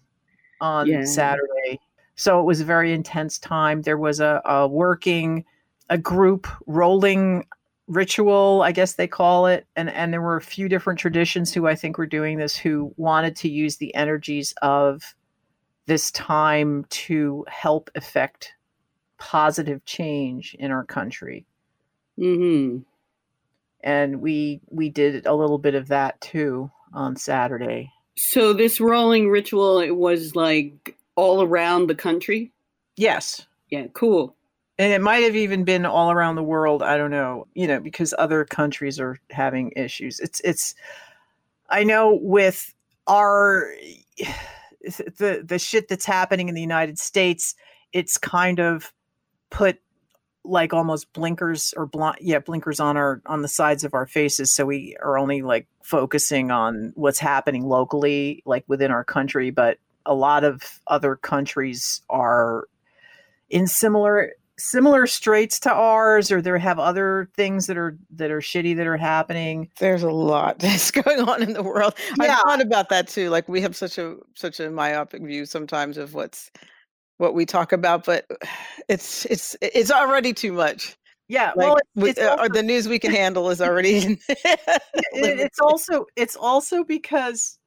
[0.62, 1.04] on Yeah.
[1.06, 1.80] Saturday,
[2.16, 3.82] so it was a very intense time.
[3.82, 5.44] There was a, a working,
[5.90, 7.48] a group rolling
[7.88, 11.66] ritual, I guess they call it, and and there were a few different traditions who
[11.66, 15.16] I think were doing this who wanted to use the energies of
[15.88, 18.54] this time to help effect
[19.18, 21.46] positive change in our country
[22.20, 22.84] Mm-hmm.
[23.84, 27.92] And we we did a little bit of that too on Saturday.
[28.16, 32.52] So this rolling ritual it was like all around the country.
[32.96, 33.46] Yes.
[33.70, 34.36] Yeah, cool.
[34.80, 36.82] And it might have even been all around the world.
[36.82, 40.20] I don't know, you know, because other countries are having issues.
[40.20, 40.76] It's, it's,
[41.70, 42.74] I know with
[43.08, 43.72] our,
[44.82, 47.56] the, the shit that's happening in the United States,
[47.94, 48.92] it's kind of
[49.52, 49.80] put
[50.46, 54.54] like almost blinkers or blind, yeah, blinkers on our, on the sides of our faces.
[54.54, 59.52] So we are only like focusing on what's happening locally, like within our country.
[59.52, 62.68] But a lot of other countries are
[63.50, 68.40] in similar similar straits to ours or they have other things that are that are
[68.40, 71.96] shitty that are happening there's a lot that's going on in the world.
[72.22, 72.36] Yeah.
[72.36, 73.30] I thought about that too.
[73.30, 76.52] Like we have such a such a myopic view sometimes of what's
[77.18, 78.26] what we talk about, but
[78.90, 80.98] it's it's it's already too much.
[81.28, 83.98] yeah Like well we- it's, uh, also, the news we can handle is already.
[84.28, 87.58] it- it's also it's also because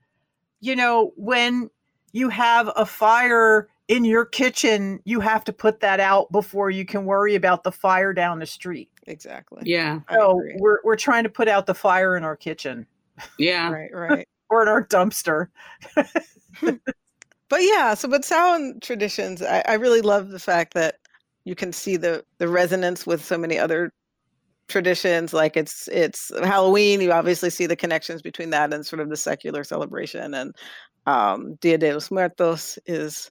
[0.60, 1.70] you know when
[2.12, 6.84] you have a fire in your kitchen you have to put that out before you
[6.84, 9.62] can worry about the fire down the street exactly.
[9.64, 12.86] Yeah, I so we're, we're trying to put out the fire in our kitchen
[13.38, 13.70] yeah.
[13.70, 14.28] Right, right.
[14.50, 15.48] or in our dumpster
[17.48, 20.96] but yeah so but Samhain traditions I, I really love the fact that
[21.44, 23.92] you can see the the resonance with so many other
[24.68, 29.08] traditions like it's it's halloween you obviously see the connections between that and sort of
[29.08, 30.56] the secular celebration and
[31.06, 33.30] um dia de los muertos is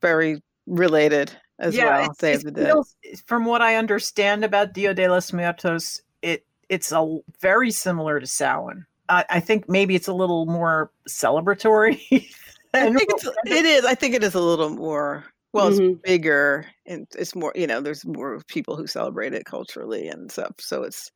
[0.00, 2.66] very related as well it's- Day it of the Dead.
[2.66, 8.18] feels- from what I understand about Dia de los Muertos, it it's a very similar
[8.18, 8.86] to Samhain.
[9.08, 12.00] I think maybe it's a little more celebratory.
[12.74, 13.84] I think it's, it is.
[13.84, 15.24] I think it is a little more.
[15.52, 15.92] Well, Mhm.
[15.92, 17.52] it's bigger and it's more.
[17.54, 20.52] You know, there's more people who celebrate it culturally and stuff.
[20.58, 21.10] So it's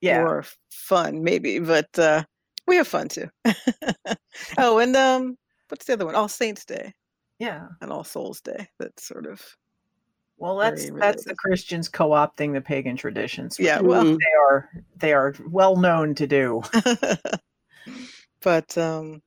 [0.00, 1.60] yeah, more fun, maybe.
[1.60, 2.24] But uh,
[2.66, 3.28] we have fun too.
[4.58, 5.36] oh, and um,
[5.68, 6.14] what's the other one?
[6.16, 6.92] All Saints Day
[7.38, 7.68] Yeah.
[7.80, 8.68] and All Souls Day.
[8.80, 9.40] That's sort of
[10.36, 11.34] Well, that's that's the.
[11.36, 13.56] Christians co-opting the pagan traditions.
[13.60, 13.80] yeah.
[13.80, 16.62] Well, they are they are well known to do.
[18.42, 19.22] but um,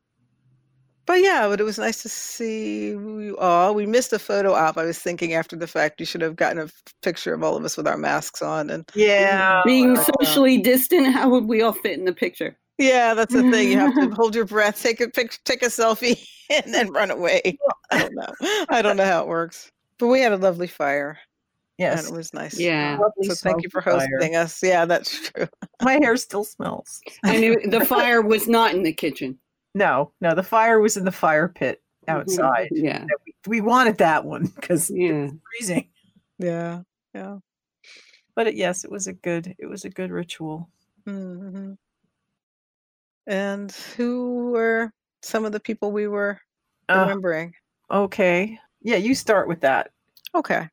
[1.09, 3.73] but yeah, but it was nice to see you all.
[3.73, 4.77] We missed a photo op.
[4.77, 6.69] I was thinking after the fact, you should have gotten a
[7.01, 8.69] picture of all of us with our masks on.
[8.69, 9.63] And Yeah.
[9.65, 12.55] Being uh, socially distant, how would we all fit in the picture?
[12.77, 13.71] yeah, that's the thing.
[13.71, 17.09] You have to hold your breath, take a pic, take a selfie, and then run
[17.09, 17.57] away.
[17.89, 18.65] I don't know.
[18.69, 19.71] I don't know how it works.
[19.97, 21.17] But we had a lovely fire,
[21.79, 22.05] yes.
[22.05, 22.59] and it was nice.
[22.59, 22.99] Yeah.
[23.01, 24.09] Lovely So thank you for smoky fire.
[24.19, 24.61] hosting us.
[24.61, 25.47] Yeah, that's true.
[25.81, 27.01] My hair still smells.
[27.23, 29.39] And it, the fire was not in the kitchen.
[29.75, 32.69] No, no, the fire was in the fire pit outside.
[32.71, 33.05] Yeah.
[33.25, 35.29] We, we wanted that one because Yeah.
[35.51, 35.89] freezing.
[36.37, 36.81] Yeah,
[37.13, 37.37] yeah.
[38.35, 40.69] But it, yes, it was a good it was a good ritual.
[41.05, 41.73] hmm
[43.27, 46.39] And who were some of the people we were
[46.87, 47.53] Uh, remembering?
[47.91, 48.59] okay.
[48.81, 49.91] Yeah, you start with that.
[50.33, 50.67] Okay.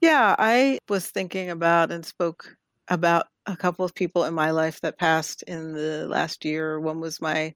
[0.00, 2.54] Yeah, I was thinking about and spoke
[2.88, 6.78] about a couple of people in my life that passed in the last year.
[6.78, 7.54] One was my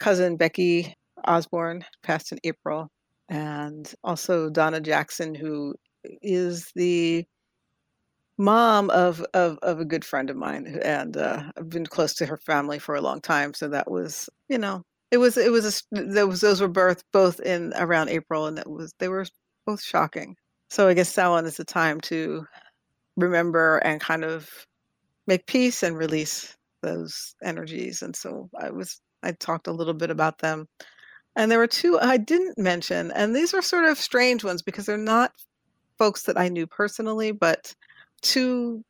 [0.00, 0.94] cousin Becky
[1.26, 2.90] Osborne, passed in April,
[3.28, 5.74] and also Donna Jackson, who
[6.22, 7.24] is the
[8.38, 12.26] mom of of, of a good friend of mine, and uh, I've been close to
[12.26, 13.54] her family for a long time.
[13.54, 17.40] So that was, you know, it was it was a, those those were birth both
[17.40, 19.26] in around April, and it was they were
[19.66, 20.36] both shocking.
[20.70, 22.46] So I guess Samhain is the time to
[23.16, 24.48] remember and kind of
[25.26, 28.02] make peace and release those energies.
[28.02, 30.66] And so I was I talked a little bit about them.
[31.36, 34.86] And there were two I didn't mention, and these are sort of strange ones because
[34.86, 35.32] they're not
[35.96, 37.74] folks that I knew personally, but
[38.22, 38.82] two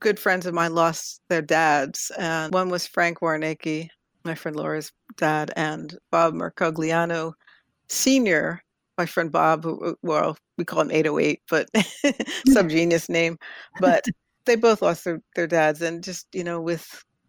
[0.00, 2.10] good friends of mine lost their dads.
[2.18, 3.88] And one was Frank Warnecki,
[4.24, 7.32] my friend Laura's dad, and Bob Mercogliano
[7.88, 8.60] Sr.,
[8.98, 11.68] my friend Bob, who, uh, well, we call him 808, but
[12.48, 13.38] some genius name.
[13.80, 14.04] But
[14.46, 15.82] they both lost their, their dads.
[15.82, 16.86] And just, you know, with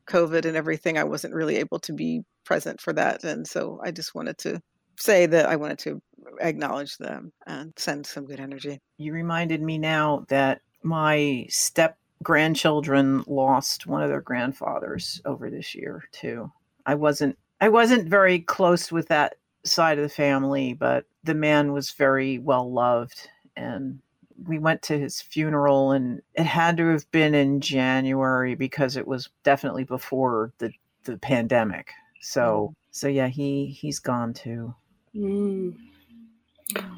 [0.08, 3.24] COVID and everything, I wasn't really able to be present for that.
[3.24, 4.62] And so I just wanted to
[4.98, 6.02] say that I wanted to
[6.40, 8.80] acknowledge them and send some good energy.
[8.98, 15.76] You reminded me now that my step grandchildren lost one of their grandfathers over this
[15.76, 16.52] year too.
[16.86, 21.74] I wasn't I wasn't very close with that side of the family, but the man
[21.74, 24.00] was very well loved and
[24.46, 29.08] we went to his funeral and it had to have been in January because it
[29.08, 30.72] was definitely before the
[31.04, 31.92] the pandemic.
[32.26, 34.74] So so yeah, he he's gone too.
[35.16, 35.76] Mm.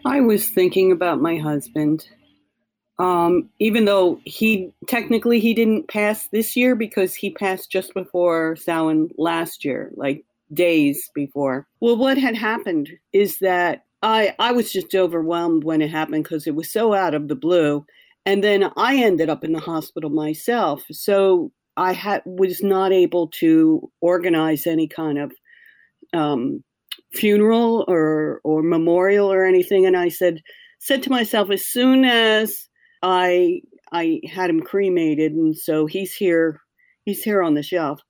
[0.05, 2.07] I was thinking about my husband.
[2.97, 8.55] Um, even though he technically he didn't pass this year because he passed just before
[8.55, 11.67] Samhain last year, like days before.
[11.81, 16.47] Well, what had happened is that I I was just overwhelmed when it happened because
[16.47, 17.85] it was so out of the blue,
[18.25, 20.85] and then I ended up in the hospital myself.
[20.89, 25.31] So I had was not able to organize any kind of
[26.13, 26.63] um,
[27.13, 29.85] funeral or or memorial or anything.
[29.85, 30.41] And i said
[30.79, 32.67] said to myself as soon as
[33.03, 33.61] i
[33.91, 36.59] i had him cremated and so he's here
[37.05, 38.01] he's here on the shelf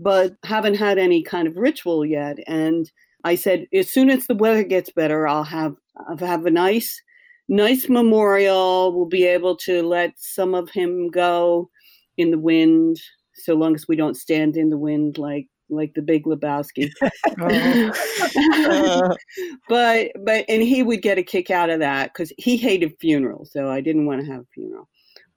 [0.00, 2.38] but haven't had any kind of ritual yet.
[2.46, 2.90] And
[3.24, 5.74] i said as soon as the weather gets better i'll have
[6.08, 7.02] i'll have a nice
[7.48, 8.94] nice memorial.
[8.94, 11.70] We'll be able to let some of him go
[12.16, 13.00] in the wind
[13.34, 16.90] so long as we don't stand in the wind like like the big lebowski.
[17.40, 19.14] Uh,
[19.68, 23.50] but but and he would get a kick out of that because he hated funerals
[23.50, 24.88] so i didn't want to have a funeral.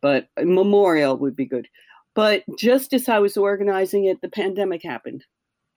[0.01, 1.67] But a memorial would be good.
[2.13, 5.23] But just as i was organizing it the pandemic happened.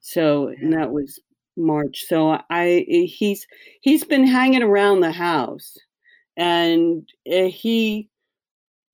[0.00, 1.18] So and that was
[1.56, 2.04] march.
[2.06, 3.46] So i he's
[3.80, 5.76] he's been hanging around the house
[6.36, 8.09] and uh, he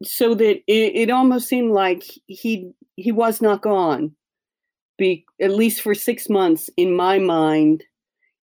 [0.03, 4.15] so that it, it almost seemed like he he was not gone
[4.99, 7.85] be at least for six months in my mind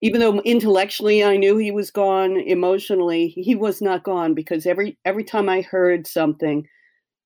[0.02, 4.98] even though intellectually I knew he was gone, emotionally he was not gone because every
[5.04, 6.66] every time I heard something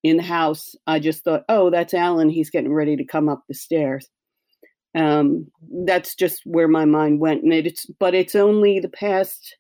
[0.03, 2.29] in the house, I just thought, "Oh, that's Alan.
[2.29, 4.09] He's getting ready to come up the stairs."
[4.95, 5.49] Um,
[5.87, 9.57] that's just where my mind went, and it's but it's only the past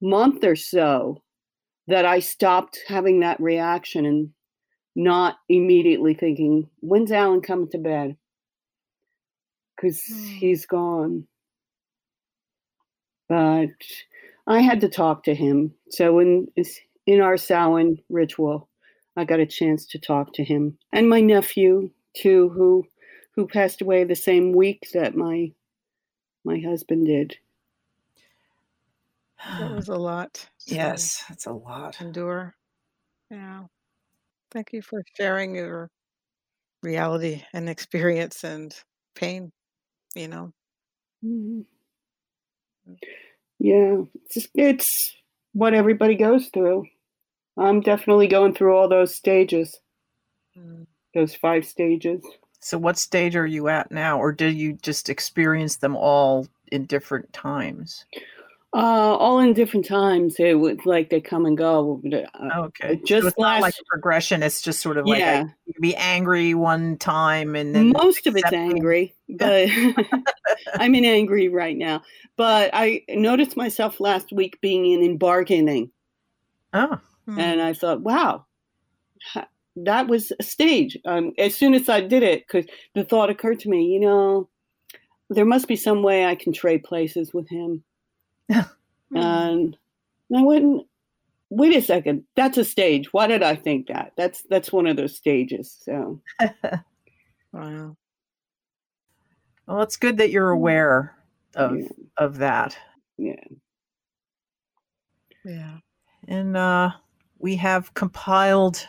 [0.00, 1.20] month or so
[1.88, 4.30] that I stopped having that reaction and
[4.94, 8.16] not immediately thinking, "When's Alan coming to bed?"
[9.76, 10.24] Because hmm.
[10.24, 11.26] he's gone
[13.28, 13.68] but
[14.46, 15.74] I had to talk to him.
[15.90, 16.48] So in
[17.06, 18.68] in our Samhain ritual,
[19.16, 22.86] I got a chance to talk to him and my nephew too, who
[23.34, 25.52] who passed away the same week that my
[26.44, 27.36] my husband did.
[29.44, 30.48] That was a lot.
[30.66, 32.00] to yes, it's a lot.
[32.00, 32.54] Endure.
[33.30, 33.66] Yeah.
[34.52, 35.90] Thank you for sharing your
[36.82, 38.74] reality and experience and
[39.16, 39.52] pain,
[40.16, 40.52] you know.
[41.24, 41.66] Mhm.
[43.60, 45.16] Yeah, it's just, it's
[45.52, 46.86] what everybody goes through.
[47.58, 49.80] I'm definitely going through all those stages,
[50.56, 50.86] Mm.
[51.14, 52.24] those five stages.
[52.60, 56.86] So, what stage are you at now, or did you just experience them all in
[56.86, 58.04] different times?
[58.74, 60.36] Uh, all in different times.
[60.38, 62.02] It would like they come and go.
[62.12, 64.42] uh, Okay, so just it's not like a progression.
[64.42, 68.26] It's just sort of like yeah, I, you be angry one time and then most
[68.26, 69.70] of it's angry, but
[70.74, 72.02] I'm in angry right now.
[72.36, 75.90] But I noticed myself last week being in, in bargaining,
[76.74, 77.38] Oh, Mm.
[77.38, 78.44] and I thought, wow,
[79.76, 80.96] that was a stage.
[81.06, 84.48] Um, as soon as I did it, because the thought occurred to me, you know,
[85.30, 87.82] there must be some way I can trade places with him.
[89.10, 89.22] Mm.
[89.22, 89.76] And
[90.36, 90.86] I went,
[91.48, 93.10] wait a second, that's a stage.
[93.10, 94.12] Why did I think that?
[94.18, 95.74] That's that's one of those stages.
[95.82, 96.20] So
[97.54, 97.96] Wow.
[99.66, 101.16] well, it's good that you're aware
[101.54, 101.86] of yeah,
[102.18, 102.76] of that.
[103.16, 103.44] yeah.
[105.44, 105.78] Yeah.
[106.26, 106.90] And uh,
[107.38, 108.86] we have compiled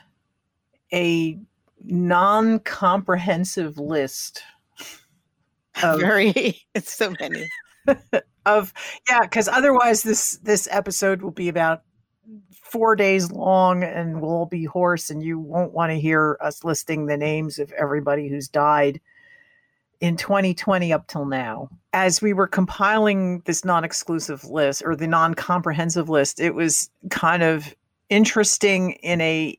[0.91, 1.39] a
[1.81, 4.43] non comprehensive list
[5.83, 7.47] of, Very it's so many.
[8.45, 8.73] Of
[9.07, 11.83] yeah, because otherwise this this episode will be about
[12.51, 17.05] four days long and we'll be hoarse and you won't want to hear us listing
[17.07, 19.01] the names of everybody who's died
[19.99, 21.69] in 2020 up till now.
[21.93, 27.75] As we were compiling this non-exclusive list or the non-comprehensive list, it was kind of
[28.09, 29.57] interesting in a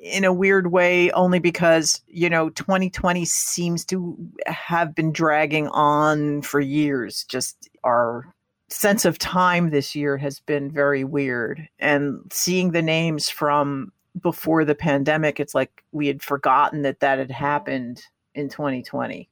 [0.00, 4.16] in a weird way only because you know 2020 seems to
[4.46, 7.24] have been dragging on for years.
[7.24, 8.32] Just our
[8.68, 11.68] sense of time this year has been very weird.
[11.78, 17.18] And seeing the names from before the pandemic it's like we had forgotten that that
[17.18, 18.02] had happened
[18.34, 19.28] in 2020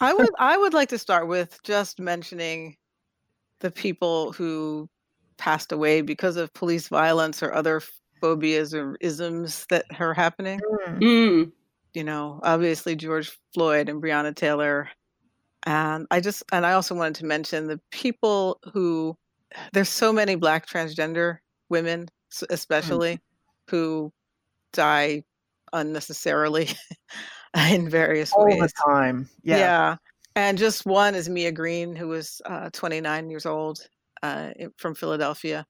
[0.00, 2.76] I would I would like to start with just mentioning
[3.60, 4.88] the people who
[5.36, 7.80] passed away because of police violence or other
[8.20, 10.60] phobias or isms that are happening.
[10.86, 11.52] Mm,
[11.94, 14.90] You know, obviously George Floyd and Breonna Taylor.
[15.66, 19.16] And I just and I also wanted to mention the people who
[19.72, 21.38] there's so many black transgender
[21.70, 23.20] women s- especially
[23.70, 24.12] who
[24.72, 25.24] die
[25.72, 26.68] unnecessarily
[27.70, 28.60] in various all ways.
[28.60, 29.96] All the time yeah, Yeah.
[30.36, 33.80] And just one is Mia Green, who was uh, 29 years old
[34.22, 35.66] uh, from Philadelphia.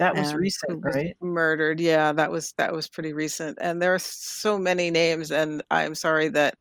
[0.00, 1.78] That was recent was right Murdered.
[1.78, 3.56] Yeah, that was that was pretty recent.
[3.60, 6.56] And there are so many names, and I'm sorry that.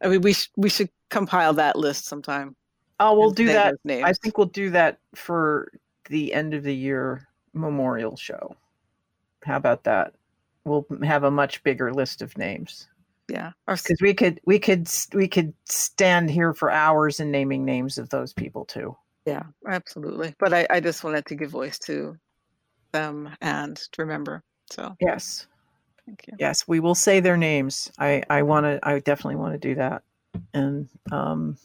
[0.00, 2.56] I mean, we sh- we should compile that list sometime.
[3.00, 5.70] oh we'll do that i think we'll do that for
[6.08, 8.56] the end of the year memorial show
[9.44, 10.14] how about that
[10.64, 12.88] we'll have a much bigger list of names
[13.28, 13.52] Yeah.
[13.66, 18.08] Because we could we could we could stand here for hours and naming names of
[18.10, 18.96] those people too
[19.26, 20.34] yeah, absolutely.
[20.38, 22.16] But I, I just wanted to give voice to
[22.92, 24.42] them and to remember.
[24.70, 25.46] So yes
[26.06, 26.34] thank you.
[26.38, 29.74] yes we will say their names i i want to i definitely want to do
[29.74, 30.02] that
[30.54, 31.56] and um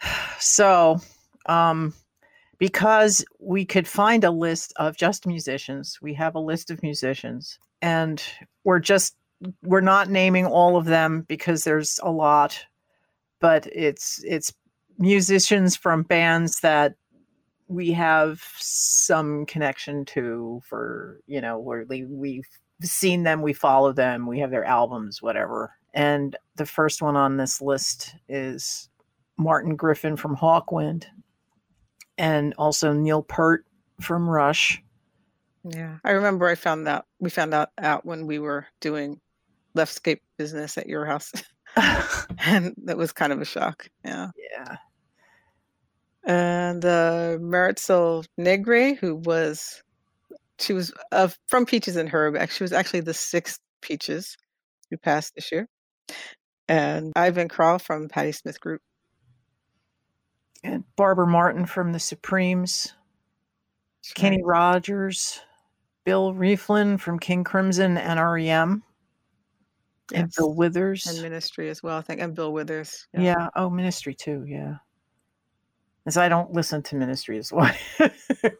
[0.38, 0.98] so
[1.46, 1.94] um
[2.58, 7.58] because we could find a list of just musicians we have a list of musicians
[7.82, 8.22] and
[8.64, 9.16] we're just
[9.62, 12.66] we're not naming all of them because there's a lot
[13.40, 14.52] but it's it's
[14.98, 16.94] musicians from bands that
[17.68, 22.48] we have some connection to for you know where we, we've
[22.82, 25.72] seen them we follow them we have their albums whatever.
[25.94, 28.88] And the first one on this list is
[29.36, 31.04] martin griffin from hawkwind
[32.16, 33.64] and also neil peart
[34.00, 34.82] from rush.
[35.64, 39.20] Yeah, I remember I found that we found out out when we were doing
[39.76, 41.32] Leftscape business at your house,
[42.38, 43.88] and that was kind of a shock.
[44.04, 44.76] Yeah, yeah
[46.28, 49.82] and uh, Marisol Negre, who was
[50.60, 52.36] she was uh, from Peaches and Herb.
[52.50, 54.36] She was actually the sixth Peaches
[54.90, 55.66] who passed this year,
[56.68, 58.82] and Ivan Kral from Patti Smith Group.
[60.64, 62.92] and barbara martin from the supremes
[64.16, 65.40] kenny rogers
[66.04, 68.82] bill Rieflin from king crimson and rem
[70.12, 70.36] and Yes.
[70.36, 73.06] bill withers and Ministry as well, I think, and Bill Withers.
[73.12, 73.48] Yeah.
[73.54, 74.44] Oh, ministry too.
[74.48, 74.76] Yeah.
[76.08, 77.78] As I don't listen to ministry is why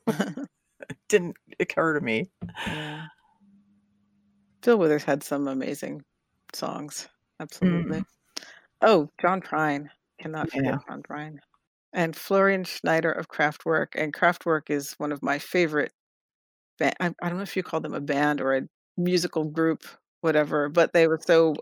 [1.09, 2.30] didn't occur to me.
[2.66, 3.07] yeah.
[4.61, 6.03] Bill Withers had some amazing
[6.53, 7.09] songs.
[7.40, 8.01] absolutely.
[8.01, 8.05] Mm.
[8.82, 9.88] Oh, John Prine.
[10.20, 10.78] Cannot forget Yeah.
[10.86, 11.38] John Prine.
[11.94, 13.94] And Florian Schneider of Kraftwerk.
[13.94, 15.92] And Kraftwerk is one of my favorite.
[16.82, 18.62] I, I don't know if you call them a band or a
[18.99, 19.84] musical group,
[20.20, 21.55] whatever, but they were so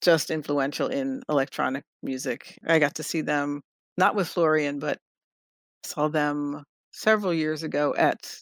[0.00, 2.56] just influential in electronic music.
[2.68, 3.62] I got to see them
[3.96, 5.00] not with Florian, but
[5.84, 8.34] saw them several years ago at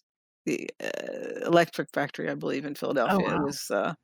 [0.45, 3.18] the uh, Electric Factory, I believe, in Philadelphia.
[3.18, 3.45] It wow.
[3.45, 3.95] was uh,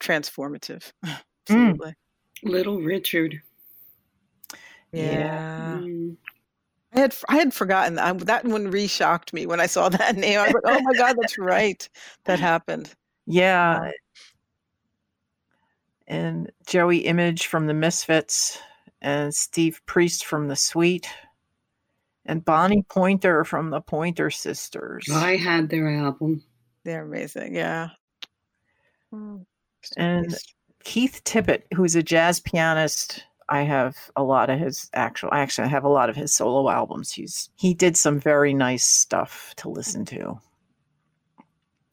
[0.00, 0.92] transformative.
[1.48, 1.94] Absolutely.
[2.42, 3.40] Little Richard.
[4.92, 5.78] Yeah.
[5.80, 6.16] Mm.
[6.94, 8.18] I had I had forgotten that.
[8.20, 10.38] that one re-shocked me when I saw that name.
[10.38, 11.88] I was like, "Oh my god, that's right.
[12.24, 12.94] That happened."
[13.26, 13.90] Yeah.
[16.06, 18.58] And Joey Image from the Misfits,
[19.00, 21.08] and Steve Priest from the Sweet,
[22.26, 25.06] and Bonnie Pointer from the Pointer Sisters.
[25.12, 26.42] I had their album.
[26.84, 27.54] They're amazing.
[27.54, 27.90] Yeah.
[29.12, 29.44] Mm,
[29.96, 30.34] And-
[30.84, 33.24] Keith Tippett, who's a jazz pianist.
[33.48, 36.70] I have a lot of his actual actually I have a lot of his solo
[36.70, 37.10] albums.
[37.10, 40.38] He's he did some very nice stuff to listen to.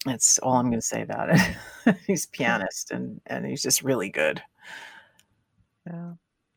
[0.06, 1.96] That's all I'm going to say about it.
[2.08, 4.42] he's a pianist and and he's just really good.
[5.88, 6.14] Yeah.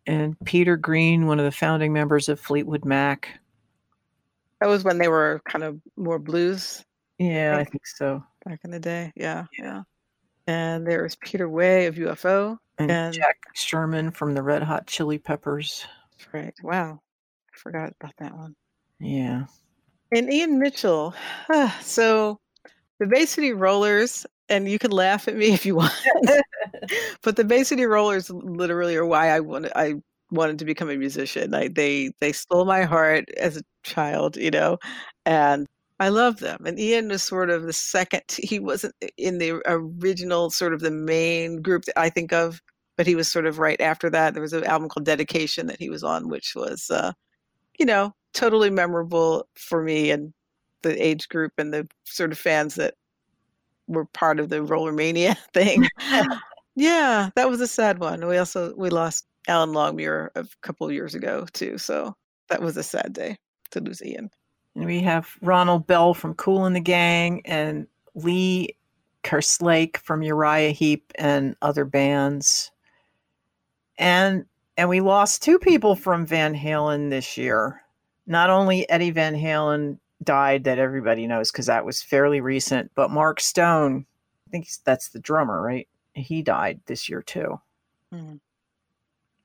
[0.07, 3.29] And Peter Green, one of the founding members of Fleetwood Mac.
[4.65, 6.83] That was when they were kind of more blues
[7.19, 8.25] Yeah, I Think- think so.
[8.47, 9.13] back in the day.
[9.15, 9.45] Yeah.
[9.59, 9.83] Yeah.
[10.47, 12.57] And there was Peter Way of UFO.
[12.79, 15.85] And, And- Jack Sherman from the Red Hot Chili Peppers.
[16.33, 16.55] Right.
[16.63, 17.03] Wow.
[17.55, 18.57] I forgot about that one.
[19.01, 19.45] Yeah.
[20.11, 21.15] And Ian Mitchell.
[21.83, 22.41] so
[23.01, 25.93] the Bay City Rollers, and you can laugh at me if you want,
[27.23, 29.97] but the Bay City Rollers literally are why I wanted I
[30.35, 31.55] wanted to become a musician.
[31.55, 34.79] I, they they stole my heart as a child, you know,
[35.27, 35.67] and
[36.01, 36.67] I love them.
[36.67, 38.23] And Ian was sort of the second.
[38.37, 42.61] He wasn't in the original sort of the main group that I think of,
[42.97, 44.35] but he was sort of right after that.
[44.35, 47.13] There was an album called Dedication that he was on, which was, uh,
[47.79, 50.33] you know, totally memorable for me and
[50.83, 52.95] the age group and the sort of fans that
[53.87, 55.89] were part of the Roller Mania thing.
[56.75, 58.27] yeah, that was a sad one.
[58.27, 62.15] We also we lost Alan Longmuir a couple years ago too, so
[62.49, 63.39] that was a sad day
[63.71, 64.31] to lose Ian.
[64.75, 68.77] And we have Ronald Bell from Kool and the Gang and Lee
[69.23, 72.71] Kerslake from Uriah Heep and other bands.
[73.99, 74.45] And
[74.77, 77.83] and we lost two people from Van Halen this year.
[78.27, 83.11] Not only Eddie Van Halen died that everybody knows because that was fairly recent, but
[83.11, 84.07] Mark Stone,
[84.49, 85.87] I think that's the drummer, right?
[86.15, 87.61] He died this year too.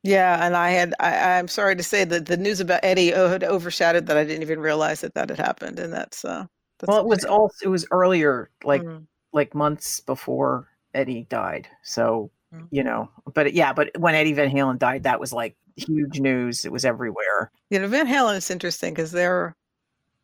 [0.04, 3.44] Yeah, and I had I, I'm sorry to say that the news about Eddie had
[3.44, 6.46] overshadowed that I didn't even realize that that had happened, and that's uh.
[6.80, 9.06] That's well, it was all it was earlier, like Mm.
[9.34, 11.68] like months before Eddie died.
[11.84, 12.68] So, Mm.
[12.72, 16.64] you know, but yeah, but when Eddie Van Halen died, that was like huge news.
[16.66, 17.52] It was everywhere.
[17.70, 19.56] You know, Van Halen is interesting because they're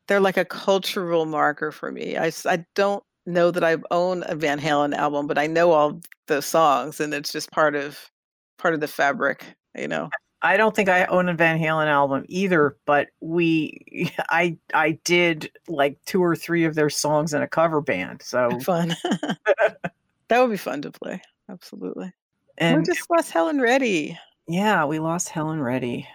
[0.07, 2.17] they're like a cultural marker for me.
[2.17, 6.01] I I don't know that I own a Van Halen album, but I know all
[6.27, 8.11] the songs, and it's just part of
[8.57, 9.45] part of the fabric.
[9.75, 10.09] You know,
[10.41, 15.51] I don't think I own a Van Halen album either, but we I I did
[15.67, 18.21] like two or three of their songs in a cover band.
[18.21, 18.95] So fun.
[19.03, 21.21] that would be fun to play.
[21.49, 22.13] Absolutely.
[22.57, 24.17] And we just lost Helen Reddy.
[24.47, 26.07] yeah, we lost Helen Reddy.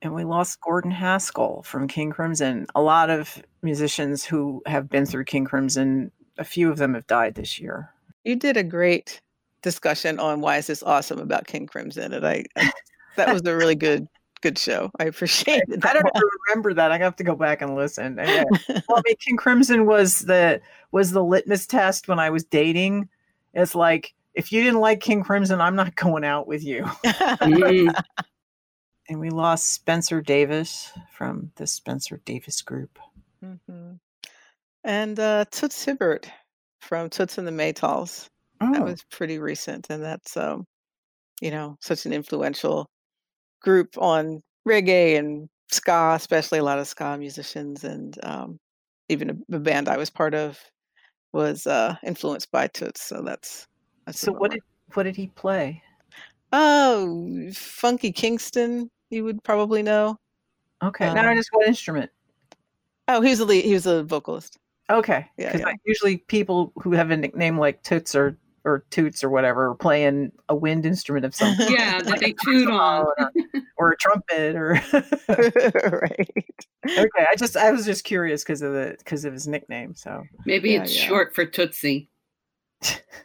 [0.00, 2.66] And we lost Gordon Haskell from King Crimson.
[2.74, 7.06] A lot of musicians who have been through King Crimson, a few of them have
[7.06, 7.90] died this year.
[8.24, 9.20] You did a great
[9.62, 12.70] discussion on why is this awesome about King Crimson, and I, I
[13.16, 14.08] that was a really good
[14.40, 14.90] good show.
[14.98, 15.84] I appreciate it.
[15.84, 16.10] I don't
[16.46, 16.92] remember that.
[16.92, 18.18] I have to go back and listen.
[18.18, 18.44] And yeah.
[18.88, 20.60] well, I mean, King Crimson was the
[20.92, 23.08] was the litmus test when I was dating.
[23.54, 26.84] It's like if you didn't like King Crimson, I'm not going out with you.
[26.84, 28.02] Mm.
[29.10, 32.98] And we lost Spencer Davis from the Spencer Davis Group.
[33.42, 33.98] Mhm.
[34.88, 36.30] And uh, Toots Hibbert
[36.80, 38.30] from Toots and the Maytals.
[38.62, 40.64] Oh, That was pretty recent, and that's um,
[41.42, 42.88] you know, such an influential
[43.60, 48.58] group on reggae and ska, especially a lot of ska musicians, and um,
[49.10, 50.58] even a, a band I was part of
[51.34, 53.02] was uh, influenced by Toots.
[53.02, 53.66] So that's,
[54.06, 54.62] that's so what did
[54.94, 55.82] what did he play?
[56.50, 60.16] Oh, Funky Kingston, you would probably know.
[60.82, 62.10] Okay, now Um, just what instrument?
[63.06, 64.56] Oh, he was a lead, he was a vocalist.
[64.90, 65.74] Okay, yeah, because yeah.
[65.84, 70.32] usually people who have a nickname like Toots or or Toots or whatever are playing
[70.48, 73.06] a wind instrument of some yeah, that they toot on.
[73.06, 73.30] or,
[73.78, 74.72] or a trumpet or
[75.30, 76.54] right.
[76.98, 80.22] okay i just i was just curious because of the because of his nickname so
[80.44, 81.06] Maybe Yeah, it's yeah.
[81.06, 82.10] short for Tootsie.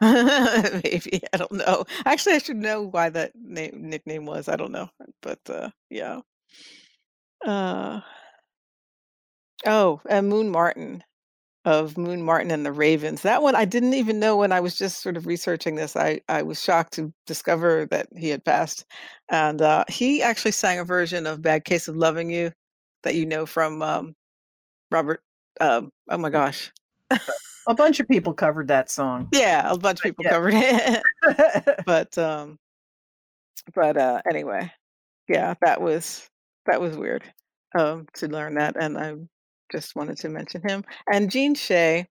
[0.02, 1.86] Maybe I don't know.
[2.06, 4.48] Actually, I should know why that name nickname was.
[4.50, 4.90] I don't know,
[5.22, 6.20] but uh, yeah.
[7.46, 8.02] Uh,
[9.66, 11.04] oh, and Moon Martin
[11.66, 13.22] of Moon Martin and the Ravens.
[13.22, 15.96] That one I didn't even know when I was just sort of researching this.
[15.96, 18.86] I I was shocked to discover that he had passed,
[19.30, 22.52] and uh, he actually sang a version of "Bad Case of Loving You"
[23.04, 24.16] that you know from um,
[24.92, 25.22] Robert.
[25.62, 26.72] Um, oh my gosh,
[27.68, 29.30] A bunch of people covered that song.
[29.32, 30.32] yeah, a bunch of people Yeah.
[30.32, 31.04] covered it.
[31.86, 32.58] but um,
[33.76, 34.72] but uh, anyway,
[35.30, 36.28] yeah, that was
[36.66, 37.24] that was weird
[37.78, 39.16] um, to learn that, and I
[39.74, 42.08] just wanted to mention him and Gene Shay,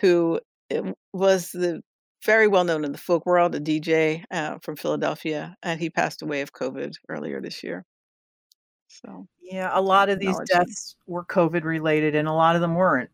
[0.00, 0.40] who
[0.74, 1.82] uh, was the
[2.24, 6.22] very well known in the folk world, a DJ uh, from Philadelphia, and he passed
[6.22, 7.84] away of COVID earlier this year.
[8.88, 12.74] So yeah, a lot of these deaths were COVID related, and a lot of them
[12.74, 13.10] weren't.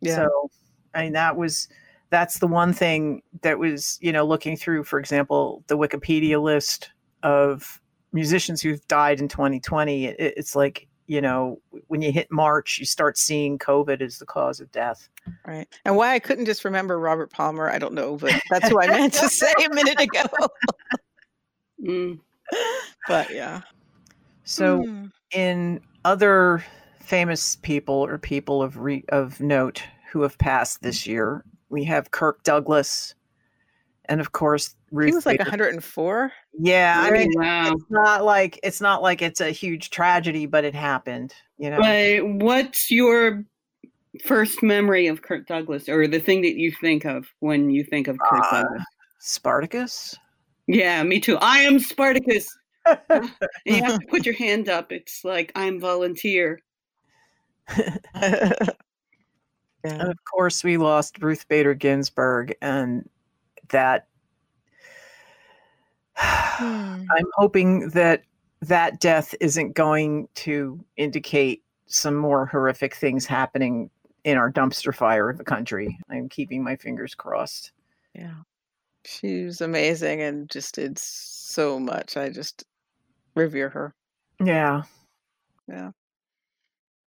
[0.00, 0.50] yeah, So,
[0.94, 1.68] I mean, that was
[2.10, 6.90] that's the one thing that was, you know, looking through, for example, the Wikipedia list
[7.22, 7.80] of
[8.12, 10.06] musicians who've died in 2020.
[10.06, 14.26] It, it's like, you know, when you hit March, you start seeing COVID as the
[14.26, 15.08] cause of death.
[15.46, 15.66] right.
[15.84, 18.86] And why I couldn't just remember Robert Palmer, I don't know, but that's who I
[18.86, 20.24] meant to say a minute ago.
[21.84, 22.20] Mm.
[23.08, 23.62] but yeah.
[24.44, 25.06] So, Hmm.
[25.32, 26.64] in other
[27.00, 32.10] famous people or people of re- of note who have passed this year, we have
[32.10, 33.14] Kirk Douglas,
[34.08, 35.08] and of course Ruth.
[35.08, 36.32] he was like Bader- 104.
[36.58, 37.72] Yeah, I mean, wow.
[37.72, 41.34] it's not like it's not like it's a huge tragedy, but it happened.
[41.58, 43.44] You know, But what's your
[44.24, 48.08] first memory of Kirk Douglas, or the thing that you think of when you think
[48.08, 48.82] of Kirk Uh, Douglas?
[49.20, 50.16] Spartacus.
[50.66, 51.36] Yeah, me too.
[51.38, 52.48] I am Spartacus.
[52.86, 53.30] And
[53.66, 54.92] you have to put your hand up.
[54.92, 56.60] It's like I'm volunteer.
[57.76, 58.62] yeah.
[59.84, 63.08] And of course, we lost Ruth Bader Ginsburg, and
[63.70, 64.06] that.
[66.14, 67.04] Hmm.
[67.16, 68.24] I'm hoping that
[68.62, 73.90] that death isn't going to indicate some more horrific things happening
[74.24, 75.98] in our dumpster fire of the country.
[76.10, 77.72] I'm keeping my fingers crossed.
[78.14, 78.34] Yeah.
[79.04, 82.16] She was amazing and just did so much.
[82.16, 82.64] I just
[83.34, 83.94] revere her.
[84.44, 84.82] Yeah,
[85.66, 85.90] yeah.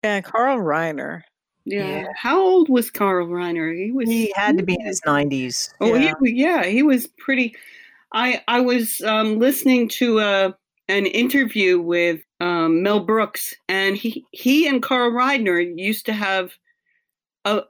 [0.01, 1.21] And Carl Reiner.
[1.65, 1.87] Yeah.
[1.87, 2.07] Yeah.
[2.15, 3.75] How old was Carl Reiner?
[3.75, 4.09] He was.
[4.09, 5.73] He had to be in his 90s.
[5.79, 6.13] Oh, Yeah.
[6.23, 7.55] he, yeah, he was pretty.
[8.13, 10.55] I I was um, listening to a
[10.89, 16.51] an interview with um, Mel Brooks, and he he and Carl Reiner used to have,
[17.45, 17.61] uh,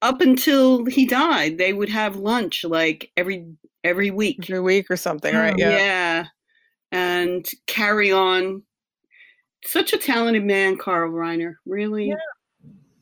[0.00, 3.46] up until he died, they would have lunch like every
[3.84, 4.38] every week.
[4.48, 5.52] Every week or something, right?
[5.52, 5.58] Hmm.
[5.58, 5.70] Yeah.
[5.70, 6.24] yeah,
[6.92, 8.62] and carry on.
[9.62, 11.56] Such a talented man, Carl Reiner.
[11.66, 12.08] Really.
[12.08, 12.14] Yeah.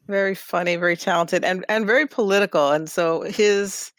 [0.08, 2.70] Very funny, very talented, and and very political.
[2.72, 3.92] And so his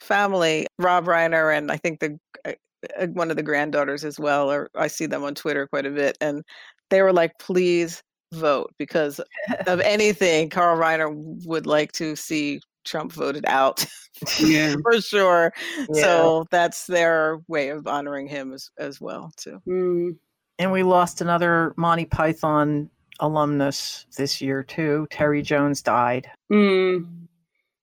[0.00, 2.52] family, Rob Reiner, and I think the uh,
[3.00, 5.90] uh, one of the granddaughters as well, or I see them on Twitter quite a
[5.90, 6.44] bit, and
[6.90, 8.02] they were like, "Please
[8.32, 9.20] vote," because
[9.66, 11.10] of anything, Carl Reiner
[11.46, 13.84] would like to see Trump voted out
[14.40, 14.76] Yeah.
[14.82, 15.52] for sure.
[15.92, 16.00] Yeah.
[16.00, 19.60] So that's their way of honoring him as as well too.
[19.66, 20.16] Mm.
[20.58, 22.88] And we lost another Monty Python
[23.20, 25.06] alumnus this year, too.
[25.10, 26.30] Terry Jones died.
[26.50, 27.26] Mm.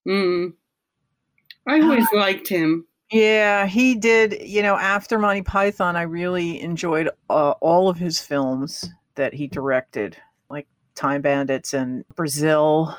[0.07, 0.53] Mm.
[1.67, 2.85] I always liked him.
[3.11, 4.41] Yeah, he did.
[4.41, 9.47] You know, after Monty Python, I really enjoyed uh, all of his films that he
[9.47, 10.17] directed,
[10.49, 12.97] like Time Bandits and Brazil.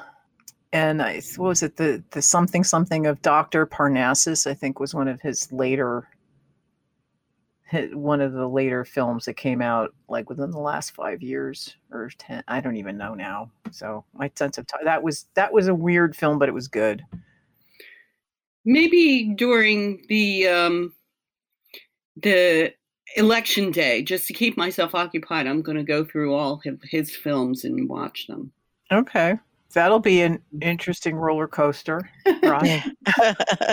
[0.73, 4.47] And I what was it the the something something of Doctor Parnassus?
[4.47, 6.09] I think was one of his later,
[7.95, 12.11] one of the later films that came out like within the last five years or
[12.19, 12.43] ten.
[12.49, 13.51] I don't even know now.
[13.71, 16.69] So my sense of time that was that was a weird film, but it was
[16.69, 17.05] good.
[18.65, 20.95] Maybe during the um,
[22.17, 22.73] the
[23.17, 27.17] election day, just to keep myself occupied, I'm going to go through all his, his
[27.17, 28.53] films and watch them.
[28.93, 29.39] Okay.
[29.73, 32.09] That'll be an interesting roller coaster.
[32.43, 32.83] Right.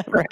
[0.07, 0.27] right.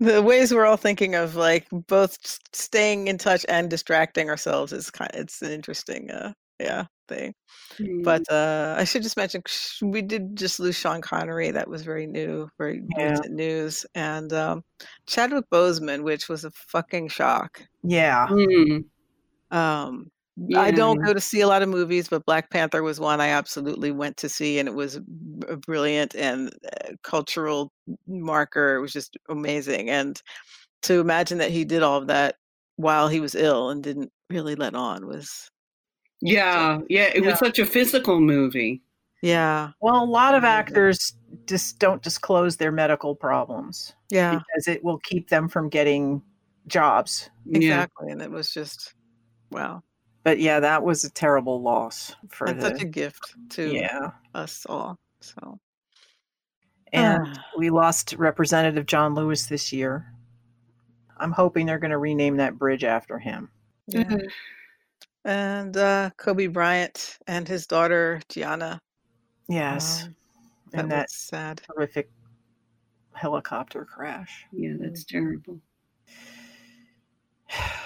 [0.00, 2.18] The ways we're all thinking of like both
[2.52, 7.34] staying in touch and distracting ourselves is kind of, it's an interesting uh yeah thing.
[7.78, 8.02] Mm.
[8.04, 9.42] But uh I should just mention
[9.82, 11.50] we did just lose Sean Connery.
[11.50, 13.10] That was very new, very Yeah.
[13.10, 13.84] recent news.
[13.94, 14.62] And um
[15.06, 17.62] Chadwick Boseman, which was a fucking shock.
[17.82, 18.26] Yeah.
[18.28, 18.84] Mm.
[19.50, 20.10] Um
[20.56, 23.28] I don't go to see a lot of movies, but Black Panther was one I
[23.28, 27.72] absolutely went to see, and it was b- a brilliant and uh, cultural
[28.06, 28.76] marker.
[28.76, 30.20] It was just amazing, and
[30.82, 32.36] to imagine that he did all of that
[32.76, 35.50] while he was ill and didn't really let on was
[36.22, 37.30] Yeah, yeah, it Yeah.
[37.30, 38.82] was such a physical movie.
[39.22, 41.12] yeah, Well, a lot of actors
[41.46, 46.22] just don't disclose their medical problems Yeah, because it will keep them from getting
[46.66, 47.28] jobs.
[47.44, 47.58] Yeah.
[47.58, 48.10] exactly.
[48.10, 48.94] And it was just
[49.50, 49.82] wow.
[50.22, 54.10] But yeah, that was a terrible loss for And the such a gift to yeah.
[54.34, 54.98] us all.
[55.20, 55.58] So
[56.92, 57.44] And Ah.
[57.56, 60.12] we lost Representative John Lewis this year.
[61.16, 63.50] I'm hoping they're going to rename that bridge after him.
[63.86, 64.04] yeah.
[64.04, 64.30] Mhm.
[65.24, 68.80] And uh Kobe Bryant and his daughter Gianna.
[69.48, 70.16] Yes, um,
[70.72, 71.60] that and that was sad.
[71.68, 72.10] horrific
[73.12, 74.46] helicopter crash.
[74.52, 75.60] Yeah, that's terrible.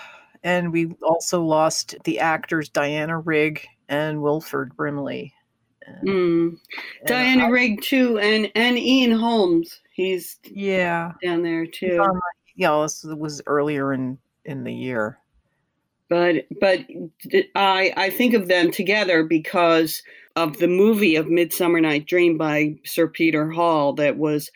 [0.44, 5.32] And we also lost the actors Diana Rigg and Wilford Brimley.
[5.86, 6.58] And- Mm.
[7.00, 9.80] and Diana I- Rigg too, and and Ian Holmes.
[9.92, 11.96] He's Yeah, down there too.
[11.98, 12.20] my-
[12.56, 15.18] yeah, this was earlier in in the year.
[16.10, 16.80] but but
[17.54, 20.02] I I think of them together because
[20.36, 24.50] of the movie of Midsummer Night Dream by Sir Peter Hall that was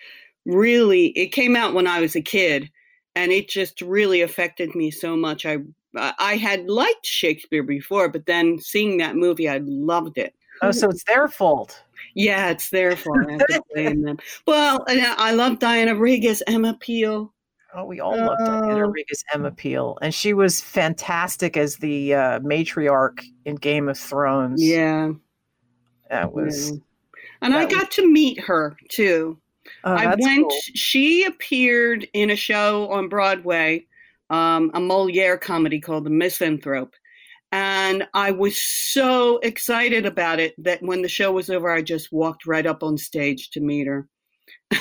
[0.45, 2.71] really it came out when I was a kid
[3.17, 5.45] and it just really affected me so much.
[5.47, 5.59] I
[5.97, 10.35] I had liked Shakespeare before, but then seeing that movie, I loved it.
[10.63, 11.83] Oh, so it's their fault.
[12.15, 13.27] Yeah, it's their fault.
[13.29, 14.19] I have to blame them.
[14.47, 17.33] Well, and I love Diana Rigg Emma Peel.
[17.75, 18.93] Oh, we all loved Diana Oh.
[19.33, 24.63] Emma Peel, and she was fantastic as the uh, matriarch in Game of Thrones.
[24.63, 25.13] Yeah,
[26.11, 26.71] that was.
[26.71, 26.77] yeah.
[27.43, 29.39] and I that was- got to meet her too.
[29.85, 30.49] Oh, I went.
[30.49, 30.57] cool.
[30.75, 33.87] She appeared in a show on Broadway,
[34.31, 36.95] um, a Moliere comedy called The Misanthrope,
[37.51, 42.13] and I was so excited about it that when the show was over, I just
[42.13, 44.09] walked right up on stage to meet her.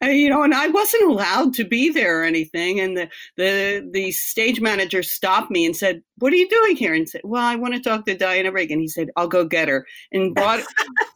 [0.00, 2.80] And, you know, and I wasn't allowed to be there or anything.
[2.80, 6.94] And the, the the stage manager stopped me and said, "What are you doing here?"
[6.94, 9.44] And said, "Well, I want to talk to Diana Rigg." And he said, "I'll go
[9.44, 10.60] get her." And brought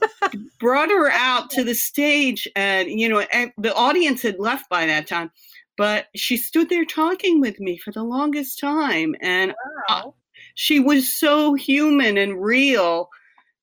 [0.60, 4.86] brought her out to the stage and you know and the audience had left by
[4.86, 5.30] that time
[5.78, 9.54] but she stood there talking with me for the longest time and uh,
[9.88, 10.14] Wow.
[10.56, 13.08] she was so human and real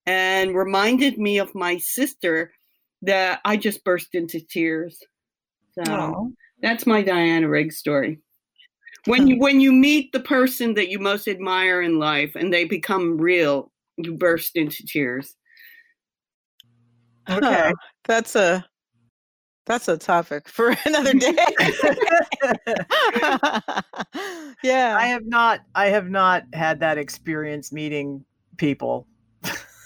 [0.05, 2.53] and reminded me of my sister
[3.01, 4.99] that i just burst into tears
[5.73, 6.33] so Oh.
[6.61, 8.19] that's my diana rigg story
[9.05, 12.65] when you when you meet the person that you most admire in life and they
[12.65, 15.35] become real you burst into tears
[17.29, 17.71] Okay.
[18.05, 18.65] that's a
[19.65, 21.35] that's a topic for another day.
[24.63, 24.95] yeah.
[24.97, 25.61] I have not.
[25.73, 28.25] I have not had that experience meeting
[28.57, 29.07] people.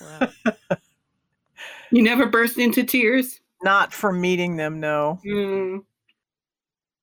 [0.01, 0.29] Wow.
[1.91, 3.41] You never burst into tears?
[3.63, 4.79] Not from meeting them.
[4.79, 5.19] No.
[5.25, 5.83] Mm.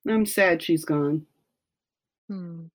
[0.08, 1.26] I'm sad she's gone.
[2.28, 2.66] Hmm.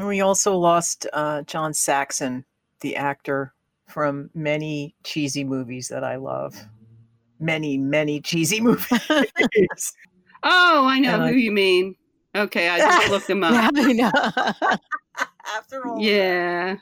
[0.00, 2.44] We also lost uh, John Saxon,
[2.80, 3.52] the actor
[3.86, 6.56] from many cheesy movies that I love.
[7.40, 8.88] Many, many cheesy movies.
[10.42, 11.94] Oh, I know And I- who you mean.
[12.36, 13.72] Okay, I just looked him Yeah, up.
[13.76, 14.76] I know.
[15.56, 15.98] After all.
[16.00, 16.76] Yeah,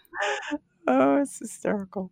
[0.89, 2.11] Oh, it's hysterical.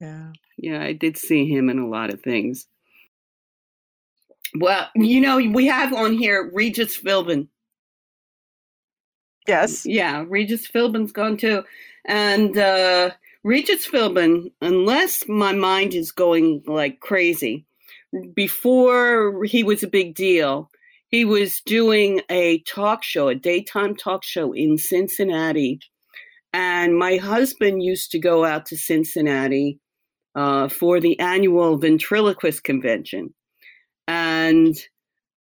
[0.00, 0.32] yeah.
[0.56, 2.66] yeah, I did see him in a lot of things.
[4.58, 7.48] Well, you know, we have on here Regis Philbin.
[9.48, 9.84] Yes.
[9.84, 11.64] Yeah, Regis Philbin's gone too.
[12.06, 13.10] And uh,
[13.44, 17.66] Regis Philbin, unless my mind is going like crazy,
[18.34, 20.70] before he was a big deal,
[21.08, 25.78] he was doing a talk show, a daytime talk show in Cincinnati.
[26.54, 29.78] And my husband used to go out to Cincinnati
[30.34, 33.34] uh, for the annual ventriloquist convention.
[34.08, 34.74] And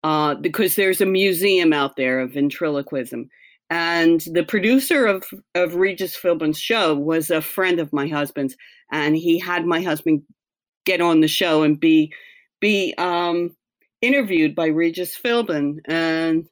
[0.03, 3.29] uh, because there's a museum out there of ventriloquism.
[3.73, 5.23] And the producer of,
[5.55, 8.55] of Regis Philbin's show was a friend of my husband's,
[8.91, 10.21] and he had my husband
[10.85, 12.13] get on the show and be
[12.61, 13.55] be um,
[13.99, 15.79] interviewed by Regis Philbin.
[15.85, 16.47] And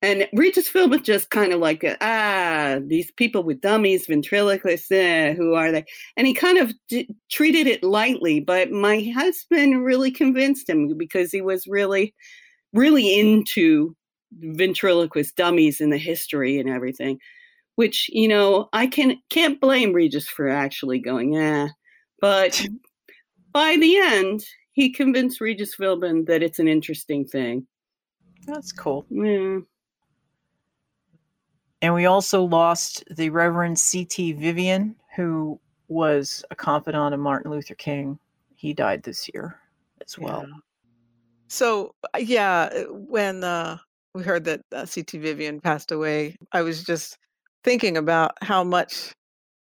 [0.00, 5.52] and Regis Philbin just kind of like, ah, these people with dummies, ventriloquists, eh, who
[5.52, 5.84] are they?
[6.16, 11.30] And he kind of d- treated it lightly, but my husband really convinced him because
[11.32, 12.14] he was really,
[12.72, 13.94] really into
[14.38, 17.18] ventriloquist dummies in the history and everything.
[17.76, 21.68] Which you know, I can can't blame Regis for actually going, yeah.
[22.20, 22.64] But
[23.52, 27.66] by the end, he convinced Regis Philbin that it's an interesting thing.
[28.46, 29.06] That's cool.
[29.08, 29.60] Yeah.
[31.80, 34.34] And we also lost the Reverend C.T.
[34.34, 38.18] Vivian, who was a confidant of Martin Luther King.
[38.54, 39.58] He died this year
[40.04, 40.44] as well.
[40.48, 40.54] Yeah.
[41.48, 43.78] So yeah, uh, when uh,
[44.14, 45.18] we heard that uh, C.T.
[45.18, 47.18] Vivian passed away, I was just
[47.64, 49.12] thinking about how much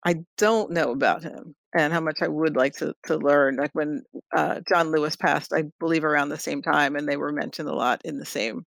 [0.07, 1.55] I don't know about him.
[1.77, 3.57] and how much I would like to to learn.
[3.57, 4.03] Like when
[4.37, 7.75] uh, John Lewis passed, I believe around the same time, and they were mentioned a
[7.75, 8.65] lot in the same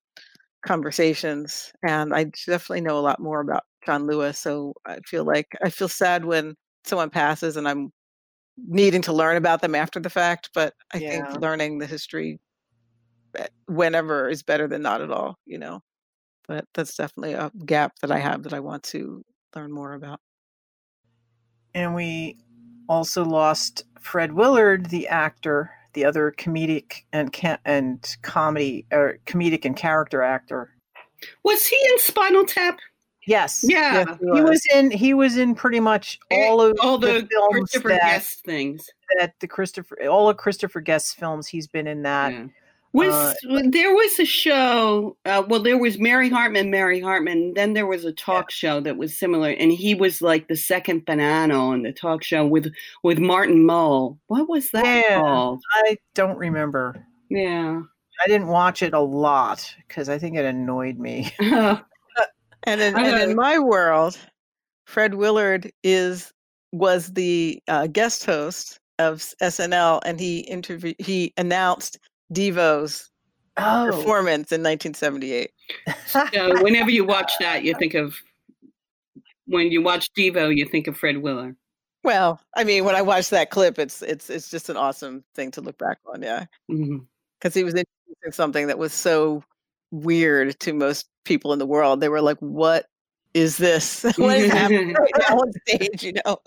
[0.66, 1.72] conversations.
[1.88, 5.70] And I definitely know a lot more about John Lewis, so I feel like I
[5.70, 6.56] feel sad when
[6.86, 7.92] someone passes, and I'm
[8.58, 10.50] needing to learn about them after the fact.
[10.54, 11.10] But I Yeah.
[11.12, 12.40] think learning the history
[13.36, 15.38] Eh, whenever is better than not at all.
[15.46, 15.82] You know,
[16.48, 19.24] but that's definitely a gap that I have that I want to
[19.56, 20.20] learn more about.
[21.74, 22.38] And we
[22.88, 29.66] also lost Fred Willard, the actor, the other comedic and ca- and comedy or comedic
[29.66, 30.72] and character actor.
[31.44, 32.80] Was he in Spinal Tap?
[33.28, 33.64] Yes.
[33.68, 34.06] Yeah.
[34.08, 37.52] Yes, He was in he was in pretty much eh, all of All the, films
[37.72, 38.90] Christopher that, Guest things.
[39.20, 42.32] that the Christopher all of Christopher Guest's films he's been in that.
[42.34, 42.46] Yeah.
[42.92, 45.16] Was uh, there was a show?
[45.24, 47.54] Uh, well, there was Mary Hartman, Mary Hartman.
[47.54, 51.06] Then there was a talk show that was similar, and he was like the second
[51.06, 52.74] banana on the talk show with
[53.04, 54.20] with Martin Mull.
[54.28, 55.20] What was that Yeah.
[55.20, 55.62] called?
[55.86, 57.06] I don't remember.
[57.30, 57.82] Yeah.
[58.24, 61.32] I didn't watch it a lot because I think it annoyed me.
[62.64, 64.18] And in, and in my world,
[64.86, 66.34] Fred Willard is
[66.72, 72.00] was the uh, guest host of SNL, and he interviewed he announced
[72.34, 73.10] Devo's
[73.62, 75.52] Oh, performance in 1978.
[76.08, 76.26] so
[76.64, 78.16] whenever you watch that, you think of
[79.48, 81.56] when you watch Devo, you think of Fred Willard.
[82.04, 85.52] Well, I mean, when I watch that clip, it's it's it's just an awesome thing
[85.52, 87.00] to look back on, yeah, mm-hmm.
[87.38, 89.44] because he was introducing something that was so
[89.92, 92.00] weird to most people in the world.
[92.00, 92.86] They were like, "What
[93.34, 94.04] is this?
[94.16, 96.38] what is happening right now on stage?" You know,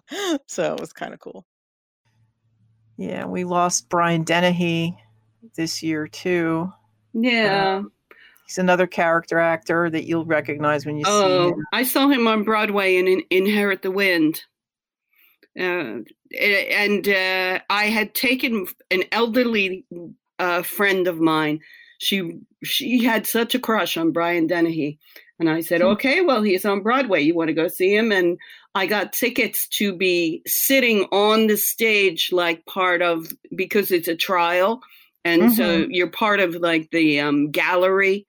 [0.47, 1.45] so it was kind of cool.
[2.97, 4.97] yeah, we lost Brian Dennehy
[5.57, 6.73] this year too.
[7.13, 7.83] Yeah.
[8.47, 11.65] He's another character actor that you'll recognize when you see Oh, him.
[11.73, 14.43] I saw him on Broadway in, in Inherit the Wind.
[15.59, 16.01] Uh,
[16.41, 19.85] and uh, I had taken an elderly
[20.39, 21.61] uh, friend of mine.
[21.99, 24.99] She she had such a crush on Brian Dennehy,
[25.39, 25.89] and I said, Hmm.
[25.89, 27.21] "Okay, well, he's on Broadway.
[27.23, 28.39] You want to go see him?" And
[28.75, 34.17] I got tickets to be sitting on the stage, like part of because it's a
[34.17, 34.81] trial,
[35.25, 38.27] and so you're part of like the um, gallery.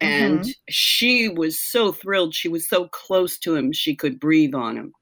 [0.00, 2.34] And she was so thrilled.
[2.34, 4.92] She was so close to him she could breathe on him.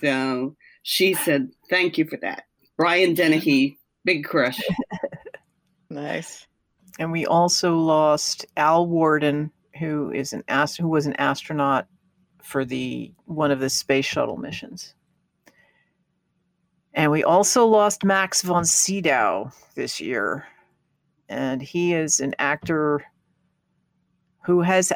[0.00, 2.44] So she said thank you for that.
[2.76, 4.60] Brian dennehy big crush.
[5.92, 6.46] Nice.
[6.98, 11.86] And we also lost Al Worden, who is an ast- who was an astronaut
[12.42, 14.94] for the one of the space shuttle missions.
[16.94, 20.46] And we also lost Max von Sydow this year.
[21.28, 23.02] And he is an actor
[24.44, 24.92] who has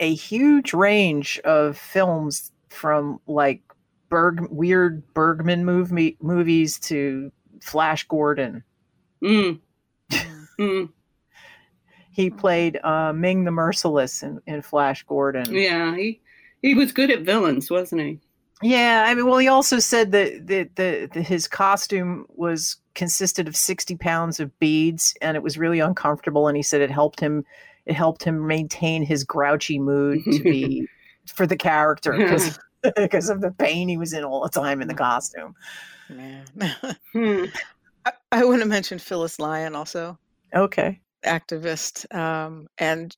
[0.00, 3.62] a huge range of films from like
[4.10, 7.30] Berg weird Bergman movie movies to
[7.62, 8.62] Flash Gordon.
[9.22, 9.58] mm.
[10.58, 10.88] Mm.
[12.10, 15.54] He played uh, Ming the Merciless in, in Flash Gordon.
[15.54, 16.20] yeah he
[16.62, 18.18] he was good at villains wasn't he
[18.62, 23.46] Yeah, I mean, well, he also said that that the, the his costume was consisted
[23.46, 26.48] of sixty pounds of beads, and it was really uncomfortable.
[26.48, 27.44] And he said it helped him
[27.86, 30.88] it helped him maintain his grouchy mood to be
[31.26, 32.58] for the character because
[32.96, 35.54] because of the pain he was in all the time in the costume.
[36.10, 36.44] Man.
[37.12, 37.44] Hmm.
[38.04, 40.18] I, I want to mention Phyllis Lyon also.
[40.54, 43.16] Okay, activist um, and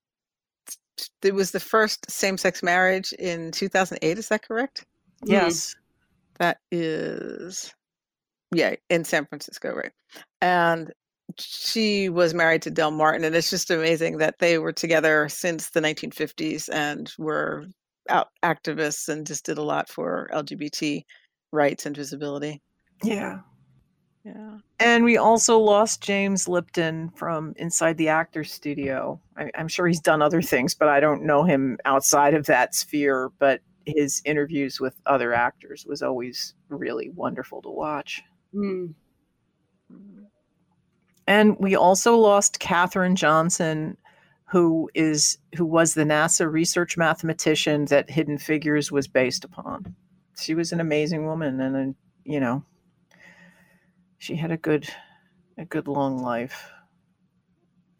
[1.22, 4.84] it was the first same-sex marriage in 2008 is that correct
[5.24, 5.32] Mm-hmm.
[5.32, 5.74] yes,
[6.38, 7.74] that is
[8.52, 9.92] yeah in san francisco right
[10.40, 10.92] and
[11.38, 15.70] she was married to del martin and it's just amazing that they were together since
[15.70, 17.66] the 1950s and were
[18.08, 21.04] out activists and just did a lot for lgbt
[21.52, 22.60] rights and visibility
[23.04, 23.40] yeah.
[24.24, 29.20] yeah And we also lost James Lipton from Inside the Actors Studio.
[29.36, 32.74] I, I'm sure he's done other things, but I don't know him outside of that
[32.74, 33.30] sphere.
[33.38, 33.60] But
[33.96, 38.22] his interviews with other actors was always really wonderful to watch.
[38.52, 38.86] Hmm.
[41.26, 43.96] And we also lost Katherine Johnson,
[44.46, 49.94] who is who was the NASA research mathematician that Hidden Figures was based upon.
[50.36, 52.64] She was an amazing woman, and uh, you know,
[54.18, 54.88] she had a good
[55.56, 56.72] a good long life,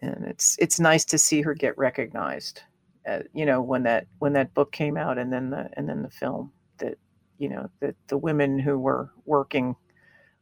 [0.01, 2.63] and it's it's nice to see her get recognized.
[3.11, 6.03] Uh, you know, when that when that book came out, and then the and then
[6.03, 6.97] the film that
[7.39, 9.75] you know that the women who were working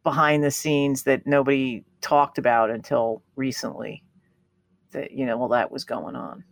[0.02, 4.02] behind the scenes that nobody talked about until recently
[4.92, 6.44] that you know well that was going on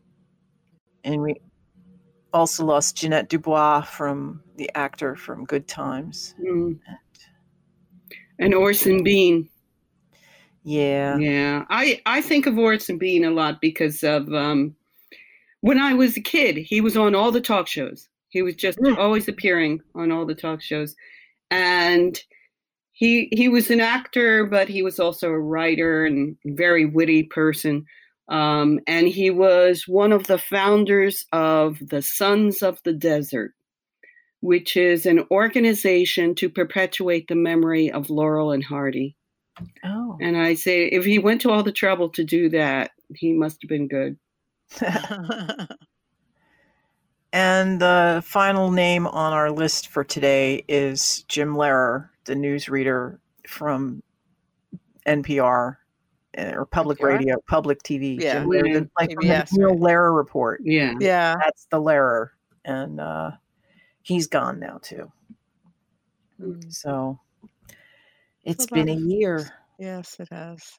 [1.04, 1.36] and we
[2.32, 6.72] also lost ja'net dubois from the actor from good times Hmm.
[8.38, 9.48] And Orson Bean.
[10.62, 11.16] Yeah.
[11.16, 11.64] Yeah.
[11.70, 14.74] I, I think of Orson Bean a lot because of um,
[15.66, 18.08] when I was a kid, he was on all the talk shows.
[18.28, 18.96] He was just Mm.
[18.98, 20.94] always appearing on all the talk shows.
[21.50, 22.18] And
[22.92, 27.84] he he was an actor, but he was also a writer and very witty person.
[28.28, 33.52] Um, and he was one of the founders of the Sons of the Desert,
[34.40, 39.16] which is an organization to perpetuate the memory of Laurel and Hardy.
[39.84, 40.18] Oh.
[40.20, 43.62] And I say, if he went to all the trouble to do that, he must
[43.62, 44.18] have been good.
[47.32, 54.02] And the final name on our list for today is Jim Lehrer, the newsreader from
[55.06, 55.76] NPR
[56.38, 57.04] uh, or public NPR?
[57.04, 58.20] radio, public TV.
[58.20, 58.40] Yeah.
[58.40, 58.78] Jim Lehrer, Yeah.
[58.80, 59.78] the- like from the Neil right.
[59.80, 60.60] Lehrer report.
[60.64, 60.94] Yeah.
[61.00, 61.34] yeah.
[61.42, 62.30] That's the Lehrer,
[62.64, 63.32] and uh,
[64.02, 65.10] he's gone now too.
[66.40, 66.72] Mm.
[66.72, 67.18] So
[68.44, 69.50] it's a been a year.
[69.78, 70.78] Yes, it has.